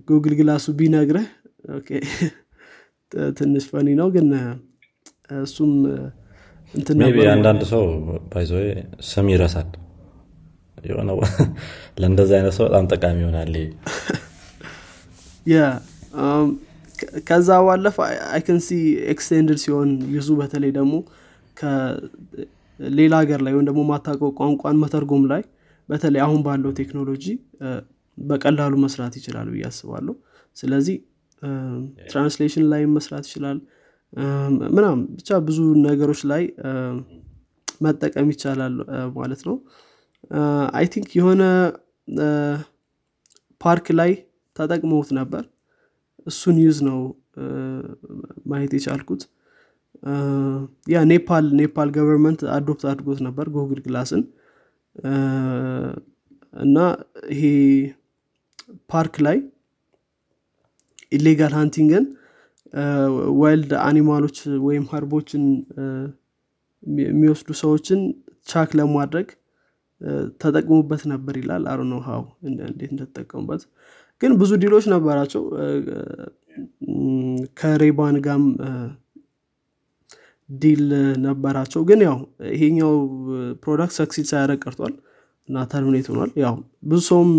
ጉግል 0.10 0.34
glassኡ 0.40 0.66
ቢነግርህ 0.80 1.28
ትንሽ 3.38 3.64
funny 3.72 3.90
ነው 4.00 4.08
ግን 4.16 4.28
እሱም 5.30 5.72
አንዳንድ 7.34 7.62
ሰው 7.72 7.84
by 8.32 8.40
the 8.40 8.52
ስም 9.10 9.28
ይረሳል። 9.34 9.70
የሆነ 10.84 11.10
ለእንደዚህ 12.02 12.36
አይነት 12.38 12.54
ሰው 12.58 12.66
በጣም 12.68 12.86
ጠቃሚ 12.92 13.18
ይሆናል። 13.24 13.54
ከዛ 17.28 17.50
ባለፈ 17.66 17.98
I 18.30 18.36
can 18.36 18.53
see 18.53 18.70
extended 19.14 19.60
ሲሆን 19.64 19.90
use 20.16 20.30
በተለይ 20.40 20.72
ደግሞ 20.78 20.94
ሌላ 22.80 23.14
ሀገር 23.22 23.40
ላይ 23.46 23.54
ወይም 23.56 23.66
ደግሞ 23.70 23.82
ማታቀው 23.90 24.30
ቋንቋን 24.40 24.78
መተርጎም 24.84 25.24
ላይ 25.32 25.42
በተለይ 25.90 26.22
አሁን 26.26 26.40
ባለው 26.46 26.72
ቴክኖሎጂ 26.80 27.26
በቀላሉ 28.18 28.74
መስራት 28.84 29.14
ይችላል 29.20 29.48
ብዬ 29.54 29.64
አስባለሁ። 29.70 30.16
ስለዚህ 30.58 30.98
translation 32.08 32.66
ላይ 32.72 32.82
መስራት 32.96 33.26
ይችላል 33.30 33.58
ምናም 34.74 35.00
ብቻ 35.18 35.38
ብዙ 35.48 35.58
ነገሮች 35.86 36.22
ላይ 36.32 36.44
መጠቀም 37.82 38.30
ይቻላል 38.34 38.76
ማለት 39.18 39.42
ነው። 39.48 39.56
I 40.78 40.86
think 40.94 41.10
የሆነ 41.20 41.44
ፓርክ 43.62 43.88
ላይ 44.00 44.12
ተጠቅመውት 44.56 45.10
ነበር። 45.20 45.44
እሱን 46.28 46.58
use 46.64 46.80
ነው 46.88 47.00
ማየት 48.50 48.74
የቻልኩት። 48.78 49.22
yeah 50.94 51.00
ኔፓል 51.12 51.46
ኔፓል 51.60 51.90
government 51.96 52.42
adopt 52.56 52.84
አድርጎት 52.92 53.20
ነበር 53.28 53.46
ጉግል 53.56 53.80
glass 53.86 54.08
ን። 54.08 54.22
እና 56.54 56.78
ይሄ 57.34 57.42
ፓርክ 58.92 59.16
ላይ 59.26 59.38
illegal 61.12 61.54
hunting 61.58 61.94
ን 61.94 62.04
wild 63.40 63.72
animal 63.84 64.16
ኦች 64.16 64.38
ወይም 64.66 64.86
herb 64.92 65.13
ኦችን 65.13 65.44
የሚወስዱ 67.08 67.50
ሰዎችን 67.62 68.00
check 68.48 68.70
ለማድረግ 68.80 69.28
ተጠቅሙበት 70.42 71.02
ነበር 71.12 71.36
ይላል። 71.40 71.64
አሮ 71.72 71.80
ነው 71.92 72.00
ሀው 72.06 72.22
እንዴት 72.50 72.92
እንደተጠቀሙበት። 72.92 73.64
ግን 74.22 74.32
ብዙ 74.40 74.52
deal 74.64 74.75
ኦች 74.75 74.86
ነበራቸው። 74.94 75.44
ከ 77.60 77.73
Ray-Ban 77.73 78.18
ጋም 78.26 78.44
deal 80.50 80.84
ነበራቸው። 81.26 81.82
ግን 81.90 82.00
ያው 82.08 82.18
ይሄኛው 82.54 82.94
product 83.64 83.96
succeed 84.00 84.28
ሳያደረግ 84.32 84.60
ቀርቷል 84.66 84.94
እና 85.50 85.64
terminate 85.72 86.08
ሆኗል። 86.12 86.32
ያው 86.44 86.56
ብዙ 86.84 87.00
ሰውም 87.10 87.32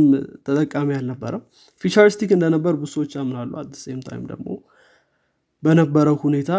ተጠቃሚ 0.46 0.88
አልነበረም። 0.96 1.42
futuristic 1.84 2.30
እንደነበር 2.36 2.74
ብዙ 2.74 2.90
ሰዎች 2.94 3.12
ያምናሉ። 3.18 3.50
at 3.62 3.72
same 3.82 4.00
time 4.06 4.24
ደግሞ 4.32 4.48
በነበረው 5.62 6.16
ሁኔታ 6.22 6.50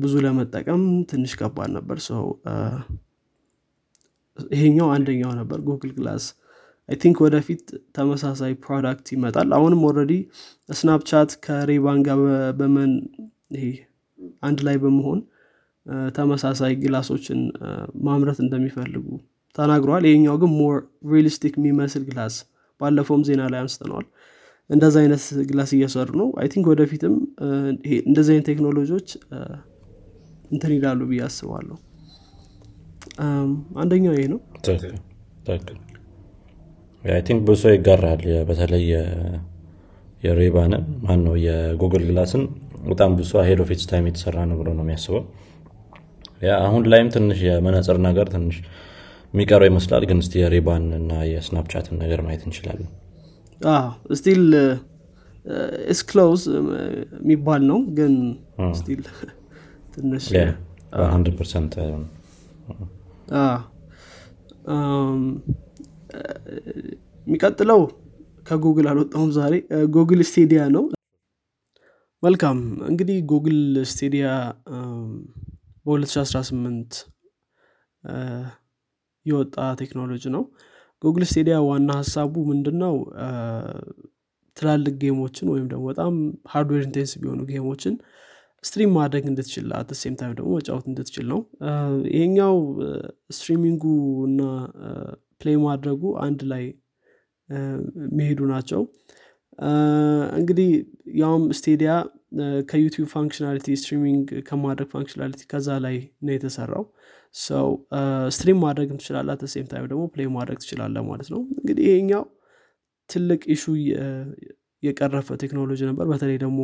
ብዙ 0.00 0.12
ለመጠቀም 0.24 0.82
ትንሽ 1.10 1.32
ከባድ 1.40 1.70
ነበር። 1.76 1.98
so 2.08 2.24
ይሄኛው 4.50 4.88
አንደኛው 4.94 5.32
ነበር 5.40 5.58
ጉግል 5.68 5.90
glass 5.96 6.24
I 6.88 6.96
think 7.02 7.16
ወደፊት 7.24 7.64
ተመሳሳይ 7.96 8.52
product 8.64 9.08
ይመጣል። 9.14 9.48
አሁንም 9.56 9.82
already 9.88 10.12
Snapchat 10.72 11.30
ከ 11.44 11.56
Ray-Ban 11.56 12.00
ጋር 12.06 12.20
በመን 12.60 12.92
ይሄ 13.56 13.66
አንድ 14.42 14.58
ላይ 14.66 14.76
በመሆን 14.84 15.20
ተመሳሳይ 16.16 16.72
glass 16.82 17.08
ኦችን 17.08 17.40
ማምረት 18.06 18.38
እንደሚፈልጉ 18.44 19.06
ተናግረዋል። 19.56 20.04
ይሄኛው 20.08 20.36
ግን 20.42 20.50
more 20.58 20.76
realistic 21.12 21.54
የሚመስል 21.60 22.02
glass 22.10 22.34
ባለፈውም 22.80 23.22
ዜና 23.28 23.42
ላይ 23.52 23.60
አንስተነዋል 23.62 24.06
እንደዚ 24.70 24.94
አይነት 25.02 25.22
glass 25.48 25.70
እየሰሩ 25.76 26.08
ነው። 26.20 26.28
I 26.40 26.48
think 26.52 26.66
ወደፊትም 26.72 27.14
እንደዚህ 28.04 28.32
አይነት 28.34 28.46
ቴክኖሎጂዎች 28.50 29.08
እንትን 30.50 30.72
ይላሉ 30.76 31.00
ብዬ 31.10 31.20
አስባለሁ። 31.26 31.76
አንደኛው 33.82 34.14
ይሄ 34.16 34.24
ነው። 34.32 34.40
think 37.24 37.40
ሰው 37.60 37.70
ይጋራል። 37.74 38.22
በተለይ 38.48 38.86
የ 40.22 40.33
Ray-Ban 40.33 40.71
ን 40.71 40.82
ማን 41.04 41.20
ነው 41.26 41.34
የጉግል 41.44 42.02
glass 42.08 42.32
ን 42.32 42.42
በጣም 42.88 43.10
ብዙ 43.18 43.30
ahead 43.46 43.60
of 43.64 43.70
time 43.90 44.06
የተሰራ 44.08 44.38
ነው 44.50 44.56
ብሎ 44.60 44.68
ነው 44.78 44.84
የሚያስበው። 44.84 45.22
አሁን 46.60 46.82
ላይም 46.92 47.08
ትንሽ 47.14 47.38
የመነፅር 47.46 47.96
ነገር 48.06 48.26
ትንሽ 48.34 48.56
የሚቀረው 49.34 49.68
ይመስላል። 49.70 50.04
ግን 50.10 50.20
ስ 50.22 50.32
የሬባን 50.40 50.86
እና 50.98 51.12
የስናፕቻትን 51.32 51.96
ነገር 52.02 52.20
ማየት 52.26 52.42
እንችላለን 52.46 52.88
ስቲል 54.18 54.42
ስክሎዝ 55.98 56.42
የሚባል 57.18 57.62
ነው 57.70 57.78
ግን 57.98 58.14
ስቲል 58.80 59.00
ትንሽ 59.94 60.26
የሚቀጥለው 67.26 67.80
ከጉግል 68.48 68.86
አልወጣውም 68.90 69.30
ዛሬ 69.36 69.54
ጉግል 69.96 70.20
ስቴዲያ 70.30 70.62
ነው። 70.76 70.84
መልካም 72.22 72.58
እንግዲህ 72.88 73.18
ጉግል 73.30 73.60
Stadia 73.92 74.26
በ2018 75.86 76.98
የወጣ 79.26 79.56
ቴክኖሎጂ 79.80 80.24
ነው 80.36 80.42
ጉግል 81.02 81.24
Stadia 81.30 81.56
ዋና 81.68 81.90
ሀሳቡ 82.00 82.34
ምንድን 82.48 82.76
ነው 82.82 82.94
ትላልቅ 84.56 84.94
game 85.02 85.20
ኦችን 85.20 85.48
ወይም 85.52 85.66
ደግሞ 85.72 85.84
በጣም 85.90 86.14
hardware 86.52 86.82
intensive 86.86 87.20
የሆኑ 87.26 87.42
game 87.52 87.69
ኦችን 87.69 87.94
stream 88.64 88.90
ማድረግ 88.96 89.24
እንድትችል 89.30 89.68
at 89.78 89.90
same 90.00 90.14
time 90.20 90.32
ደግሞ 90.38 90.50
መጫወት 90.56 90.86
እንድትችል 90.90 91.26
ነው። 91.32 91.40
ይሄኛው 92.12 92.56
streaming 93.36 93.75
ኡ 93.75 93.84
እና 94.26 94.40
play 95.40 95.56
ማድረጉ 95.64 96.02
አንድ 96.26 96.40
ላይ 96.52 96.64
የሚሄዱ 98.08 98.40
ናቸው። 98.52 98.82
እንግዲህ 100.38 100.68
ያውም 101.20 101.44
Stadia 101.58 101.92
ከ 102.70 102.78
YouTube 102.78 103.08
functionality 103.14 103.68
streaming 103.80 104.28
ከማድረግ 104.48 104.88
functionality 104.94 105.40
ከዛ 105.52 105.78
ላይ 105.86 105.96
ነው 106.26 106.34
የተሰራው 106.36 106.84
so 107.34 107.66
stream 108.28 108.58
ማድረግ 108.64 108.88
ትችላለ 108.96 109.36
same 109.52 109.66
time 109.70 109.84
ደግሞ 109.90 110.04
play 110.14 110.28
ማድረግ 110.36 110.58
ትችላለ 110.62 110.96
ማለት 111.08 111.28
ነው። 111.34 111.40
እንግዲህ 111.54 111.84
ይሄኛው 111.88 112.24
ትልቅ 113.10 113.42
issue 113.54 113.64
የቀረፈ 114.82 115.28
ቴክኖሎጂ 115.42 115.80
ነበር። 115.88 116.06
በተለይ 116.10 116.36
ደግሞ 116.44 116.60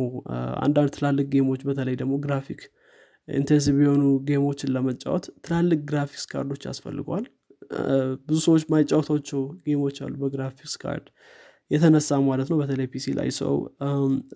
አንዳንድ 0.63 0.91
ትላልቅ 0.95 1.25
game 1.33 1.47
ኦች 1.47 1.61
በተለይ 1.67 1.95
ደግሞ 2.01 2.13
graphic 2.25 2.61
intensive 3.27 3.77
የሆኑ 3.83 4.03
game 4.29 4.46
ኦችን 4.46 4.71
ለመጫወት 4.75 5.25
ትላልቅ 5.45 5.79
graphics 5.89 6.25
card 6.31 6.47
ኦች 6.47 6.63
ያስፈልገዋል። 6.69 7.25
ብዙ 8.27 8.37
ሰዎች 8.45 8.63
ማይጫወቷቸው 8.71 9.39
game 9.65 9.81
ኦች 9.81 9.97
አሉ 10.03 10.13
በ 10.21 10.32
graphics 10.32 10.75
card 10.83 11.07
የተነሳ 11.71 12.19
ማለት 12.27 12.47
ነው። 12.51 12.57
በተለይ 12.61 12.87
PC 12.93 13.07
ላይ 13.17 13.29
so 13.39 13.55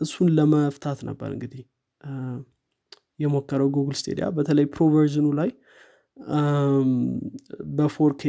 እሱን 0.06 0.30
ለመፍታት 0.38 1.00
ነበር 1.10 1.30
እንግዲህ 1.36 1.62
የሞከረው 3.24 3.70
ጉግል 3.76 3.96
Stadia 4.00 4.28
በተለይ 4.38 4.66
pro 4.76 4.89
version 4.89 5.19
ኑ 5.19 5.28
ላይ 5.40 5.50
በ 7.78 8.01
4K 8.01 8.24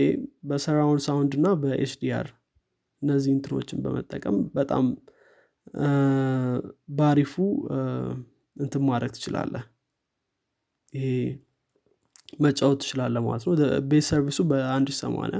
በ 0.44 0.56
surround 0.56 1.02
sound 1.06 1.32
እና 1.38 1.48
በ 1.62 1.89
HDR 1.89 2.28
እነዚህ 3.02 3.30
እንትኖችን 3.36 3.78
በመጠቀም 3.84 4.36
በጣም 4.54 4.84
ባሪፉ 6.98 7.34
እንትን 8.56 8.82
ማድረግ 8.88 9.12
ትችላለህ። 9.16 9.64
ይሄ 10.92 11.06
መጫወት 12.42 12.78
ትችላለ 12.82 13.16
ማለት 13.26 13.44
ነው። 13.46 13.54
ቤት 13.90 14.04
service 14.08 14.33
ኡ 14.33 14.40
በአንድ 14.50 14.88
ሰማንያ 15.00 15.38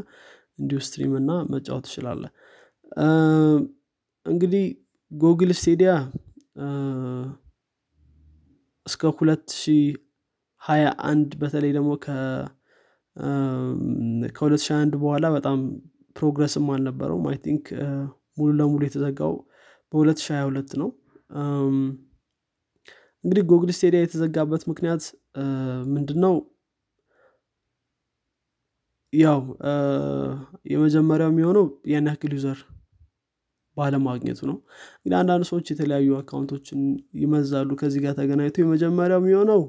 እንዲሁ 0.58 0.78
stream 0.86 1.12
እና 1.20 1.32
መጫወት 1.52 1.84
ትችላለ 1.88 2.24
እንግዲህ 4.26 4.64
ጉግል 5.12 5.52
Stadia 5.58 5.92
እስከ 8.86 9.10
ሁለት 9.18 9.46
ሺ 9.56 9.72
ሀያ 10.62 10.84
አንድ 11.04 11.30
በተለይ 11.40 11.72
ደግሞ 11.76 11.90
ሺ 14.62 14.74
አንድ 14.76 14.92
በኋላ 15.00 15.26
በጣም 15.36 15.58
progress 16.16 16.56
ም 16.56 16.66
አልነበረውም። 16.74 17.24
I 17.30 17.36
think 17.44 17.64
ሙሉ 18.38 18.50
ለሙሉ 18.58 18.82
የተዘጋው 18.86 19.34
በሁለት 19.92 20.20
ሺ 20.24 20.28
ሀያ 20.34 20.42
ሁለት 20.48 20.70
ነው። 20.82 20.88
እንግዲህ 23.24 23.44
ጉግል 23.50 23.70
Stadia 23.76 24.00
የተዘጋበት 24.02 24.62
ምክንያት 24.70 25.02
ምንድን 25.94 26.18
ነው 26.24 26.34
ያው 29.12 29.40
የመጀመሪያው 30.72 31.30
የሚሆነው 31.32 31.64
ያን 31.92 32.08
ያክል 32.10 32.32
user 32.36 32.58
ባለማግኘቱ 33.76 34.40
ነው። 34.50 34.56
እንግዲህ 34.96 35.16
አንዳንድ 35.20 35.44
ሰዎች 35.50 35.66
የተለያዩ 35.72 36.08
account 36.18 36.52
ኦችን 36.52 36.80
ይመዛሉ። 37.20 37.70
ከዚህ 37.80 38.00
ጋር 38.04 38.14
ተገናኝቶ 38.18 38.56
የመጀመሪያው 38.62 39.20
የሚሆነው 39.22 39.60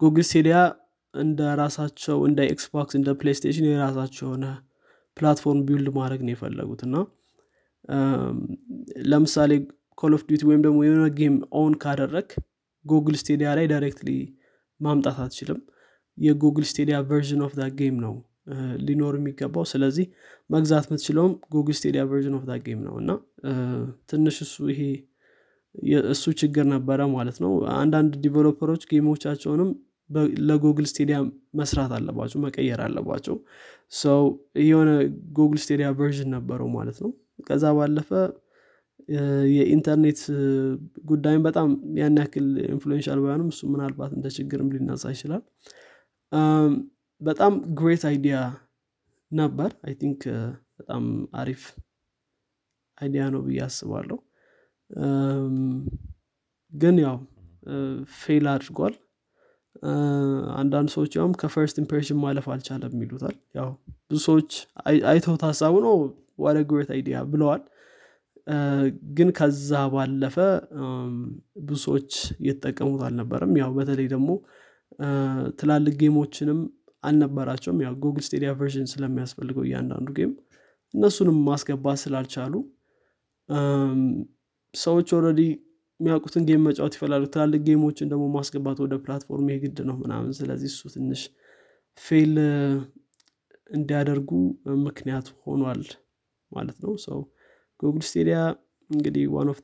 ጉግል 0.00 0.26
Stadia 0.28 0.56
እንደ 1.14 1.40
ራሳቸው 1.60 2.18
እንደ 2.28 2.40
Xbox 2.52 2.94
እንደ 2.98 3.10
PlayStation 3.20 3.66
የራሳቸው 3.68 4.24
የሆነ 4.26 4.46
platform 5.16 5.60
build 5.66 5.88
ማድረግ 5.98 6.20
ነው 6.26 6.32
የፈለጉት። 6.34 6.80
እና 6.86 6.96
ለምሳሌ 9.10 9.52
Call 9.98 10.12
of 10.16 10.22
Duty 10.28 10.42
ወይም 10.48 10.62
ደግሞ 10.64 10.78
የሆነ 10.84 11.04
game 11.18 11.34
own 11.58 11.72
ካደረግ 11.82 12.28
ጉግል 12.84 13.16
Stadia 13.20 13.48
ላይ 13.58 13.66
directly 13.72 14.10
ማምጣት 14.80 15.18
አትችልም። 15.24 15.60
የጉግል 16.18 16.64
Stadia 16.70 16.96
version 17.08 17.42
of 17.46 17.52
game 17.78 17.96
ነው 18.04 18.14
ሊኖር 18.86 19.14
የሚገባው። 19.18 19.64
ስለዚህ 19.70 20.06
መግዛት 20.50 20.84
የምትችለውም 20.88 21.32
ጉግል 21.54 21.76
Stadia 21.78 22.02
version 22.10 22.36
of 22.38 22.44
game 22.66 22.80
ነው። 22.86 22.94
እና 23.02 23.10
ትንሽ 24.10 24.36
እሱ 24.46 24.56
ይሄ 24.72 24.82
እሱ 26.12 26.24
ችግር 26.40 26.64
ነበረ 26.74 27.06
ማለት 27.14 27.38
ነው። 27.44 27.52
አንዳንድ 27.78 28.12
developer 28.24 28.64
ኦች 28.64 28.82
game 28.90 29.09
ኦቻቸውንም 29.09 29.70
ለጉግል 30.48 30.86
Stadia 30.90 31.16
መስራት 31.60 31.92
አለባቸው 31.96 32.38
መቀየር 32.44 32.80
አለባቸው። 32.86 33.36
so 34.00 34.22
የሆነ 34.64 34.90
Google 35.38 35.60
Stadia 35.64 35.88
version 35.98 36.30
ነበረው 36.36 36.68
ማለት 36.76 36.98
ነው። 37.04 37.10
ከዛ 37.46 37.64
ባለፈ 37.78 38.10
የኢንተርኔት 39.54 40.20
ጉዳይም 41.08 41.42
በጣም 41.46 41.68
ያን 42.00 42.18
ያክል 42.20 42.46
influential 42.68 43.18
ባይሆንም 43.24 43.48
እሱ 43.52 43.62
ምናልባት 43.72 44.12
እንደ 44.16 44.26
ችግርም 44.36 44.68
ሊነሳ 44.74 45.12
ይችላል 45.14 45.42
በጣም 47.20 47.52
great 47.78 48.04
idea 48.08 48.36
ነበር። 49.30 49.70
I 49.86 49.94
think 50.00 50.20
በጣም 50.78 51.04
አሪፍ 51.40 51.62
idea 52.98 53.22
ነው 53.34 53.40
ብዬ 53.46 53.60
አስባለሁ። 53.66 54.18
ግን 56.72 56.96
ያው 57.04 57.16
fail 58.18 58.46
አድርጓል። 58.52 58.94
አንዳንድ 60.58 60.88
ሰዎች 60.94 61.12
ያውም 61.18 61.32
ከ 61.40 61.50
first 61.50 61.76
impression 61.82 62.18
ማለፍ 62.24 62.46
አልቻለም 62.54 63.00
ይሉታል። 63.04 63.36
ያው 63.58 63.70
ብዙ 64.08 64.18
ሰዎች 64.28 64.50
አይተው 65.10 65.36
ሀሳቡ 65.42 65.74
ነው 65.86 65.96
what 66.44 66.58
a 66.70 66.73
great 66.73 66.90
idea 66.94 67.16
ብለዋል። 67.32 67.62
ግን 69.16 69.28
ከዛ 69.36 69.70
ባለፈ 69.92 70.36
ብዙ 71.64 71.78
ሰዎች 71.86 72.10
እየተጠቀሙት 72.40 73.02
አልነበረም። 73.06 73.52
ያው 73.62 73.70
በተለይ 73.78 74.08
ደግሞ 74.14 74.30
ትላልቅ 75.60 75.94
game 76.02 76.21
ኦችንም 76.21 76.58
አልነበራቸውም። 77.04 77.78
ያው 77.84 77.94
Google 78.02 78.24
Stadia 78.26 78.50
version 78.58 78.88
ስለሚያስፈልገው 78.92 79.64
እያንዳንዱ 79.68 80.08
game 80.18 80.32
እነሱንም 80.94 81.38
ማስገባት 81.48 81.98
ስላልቻሉ 82.02 82.54
ሰዎች 84.74 85.08
already 85.16 85.40
የሚያውቁትን 86.00 86.44
game 86.48 86.62
መጫወት 86.66 86.94
ይፈልጋሉ 86.96 87.24
ትላልቅ 87.34 87.60
game 87.66 87.83
ኦችን 87.83 88.08
ደግሞ 88.12 88.24
ማስገባት 88.36 88.78
ወደ 88.84 88.94
platform 89.04 89.48
የግድ 89.52 89.78
ነው 89.88 89.96
ምናምን። 90.02 90.32
ስለዚህ 90.38 90.68
እሱ 90.72 90.82
ትንሽ 90.94 91.22
fail 91.98 92.32
እንዲያደርጉ 93.70 94.30
ምክንያት 94.86 95.26
ሆኗል 95.44 95.82
ማለት 96.52 96.78
ነው። 96.84 96.92
ሰው 97.06 97.20
Google 97.80 98.04
Stadia 98.08 98.38
እንግዲህ 98.90 99.24
one 99.34 99.48
of 99.52 99.60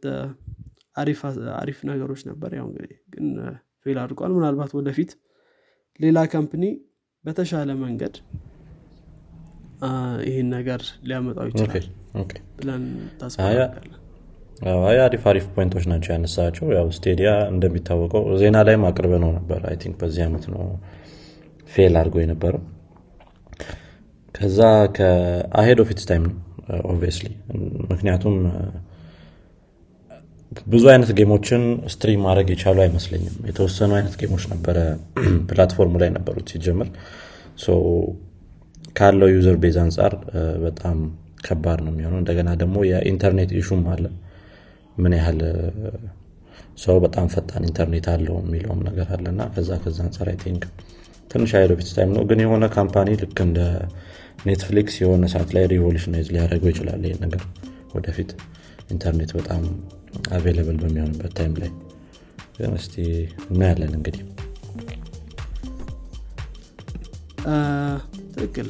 አሪፍ 1.58 1.78
ነገሮች 1.90 2.22
ነበር። 2.30 2.50
ያው 2.58 2.66
እንግዲህ 2.70 2.98
ግን 3.14 3.26
fail 3.84 3.98
አድርጓል። 4.02 4.32
ምናልባት 4.36 4.72
ወደፊት 4.78 5.10
ሌላ 6.00 6.18
company 6.32 6.64
በተሻለ 7.24 7.70
መንገድ 7.80 8.14
ይህን 10.26 10.48
ነገር 10.54 10.80
ሊያመጣው 11.08 11.46
ይችላል 11.50 11.84
ብለን 12.58 12.84
ተስፋ 13.20 13.44
አሪፍ 15.02 15.22
አሪፍ 15.30 15.44
point 15.54 15.71
ኦች 15.71 15.84
ናቸው 15.90 16.10
ያነሳቸው 16.14 16.66
ያው 16.76 16.86
Stadia 16.96 17.30
እንደሚታወቀው 17.52 18.24
ዜና 18.40 18.58
ላይም 18.68 18.82
አቅርበነው 18.88 19.30
ነበር። 19.36 19.60
I 19.70 19.76
think 19.82 19.94
በዚህ 20.00 20.22
ዓመት 20.26 20.44
ነው 20.54 20.62
fail 21.70 21.94
አድርጎ 22.00 22.16
የነበረው። 22.22 22.62
ከዛ 24.34 24.58
ከ 24.96 25.20
ahead 25.20 25.80
of 25.86 25.94
its 25.94 26.06
time 26.10 26.24
ነው 26.28 26.36
obviously 26.90 27.28
ምክንያቱም 27.92 28.36
ብዙ 30.66 30.84
አይነት 30.92 31.10
game 31.18 31.36
ኦችን 31.36 31.62
stream 31.92 32.22
ማድረግ 32.26 32.48
የቻሉ 32.52 32.78
አይመስለኝም። 32.84 33.34
የተወሰኑ 33.48 33.90
አይነት 33.98 34.14
game 34.20 34.32
ኦች 34.32 34.44
ነበረ 34.52 34.78
platform 35.50 35.86
ኡ 35.86 35.94
ላይ 36.02 36.10
ነበሩት 36.16 36.48
ሲጀምር 36.52 36.88
ካለው 38.96 39.28
user 39.32 39.56
base 39.62 39.76
አንጻር 39.82 40.12
በጣም 40.64 40.96
ከባድ 41.44 41.78
ነው 41.84 41.92
የሚሆነው። 41.92 42.18
እንደገና 42.22 42.50
ደግሞ 42.62 42.76
የኢንተርኔት 42.88 43.50
issue 43.60 43.76
ም 43.76 43.82
አለ። 43.92 44.04
ምን 44.96 45.12
ያህል 45.18 45.40
ሰው 46.78 46.96
በጣም 47.04 47.26
ፈጣን 47.34 47.62
ኢንተርኔት 47.68 48.06
አለው 48.12 48.36
የሚለውም 48.42 48.80
ነገር 48.88 49.08
አለና 49.16 49.40
ከዛ 49.54 49.70
ከዛ 49.84 49.98
አንጻር 50.06 50.28
I 50.32 50.36
think 50.44 50.62
ትንሽ 51.30 51.52
off 51.68 51.82
time 51.92 52.12
ነው። 52.16 52.22
ግን 52.30 52.40
የሆነ 52.44 52.64
company 52.76 53.08
ልክ 53.22 53.38
እንደ 53.46 53.60
Netflix 54.46 54.94
የሆነ 55.02 55.24
ሰዓት 55.32 55.50
ላይ 55.56 55.64
revolutionize 55.72 56.28
ሊያደርገው 56.34 56.70
ይችላል 56.72 57.02
ይህ 57.08 57.16
ነገር 57.24 57.42
ወደፊት። 57.94 58.30
ኢንተርኔት 58.90 59.32
በጣም 59.38 59.62
available 60.32 60.78
በሚሆንበት 60.82 61.32
time 61.38 61.54
ላይ 61.60 61.70
ግን 62.56 62.72
እስቲ 62.78 62.94
እናያለን 63.48 63.92
እንግዲህ። 63.98 64.22
ትክክል። 68.34 68.68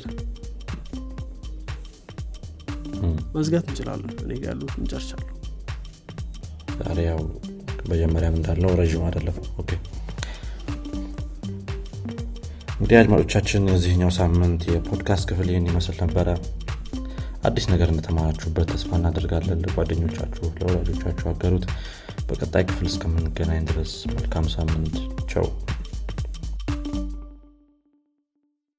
መዝጋት 3.35 3.67
እንችላለን። 3.71 4.15
እኔ 4.23 4.33
ያሉት 4.45 4.75
እንጨርሻለሁ 4.81 5.29
ዛሬ 6.81 6.99
ያው 7.09 7.21
መጀመሪያም 7.91 8.37
እንዳለው 8.39 8.71
ረዥም 8.81 9.05
አደለም 9.09 9.37
እንግዲህ 12.81 12.99
አድማጮቻችን 13.01 13.69
የዚህኛው 13.71 14.11
ሳምንት 14.19 14.63
የፖድካስት 14.71 15.25
ክፍል 15.31 15.49
ይህን 15.53 15.69
ይመስል 15.71 15.97
ነበረ 16.03 16.29
አዲስ 17.43 17.67
ነገር 17.73 17.89
እንደተማራችሁበት 17.91 18.71
ተስፋ 18.73 18.91
እናደርጋለን። 18.99 19.63
ለጓደኞቻችሁ 19.65 20.47
ለወላጆቻችሁ 20.59 21.27
አገሩት 21.31 21.65
በቀጣይ 22.29 22.65
ክፍል 22.69 22.87
እስከምንገናኝ 22.91 23.63
ድረስ 23.71 23.93
መልካም 24.13 24.47
ሳምንት። 24.55 24.97
ቸው 25.33 25.47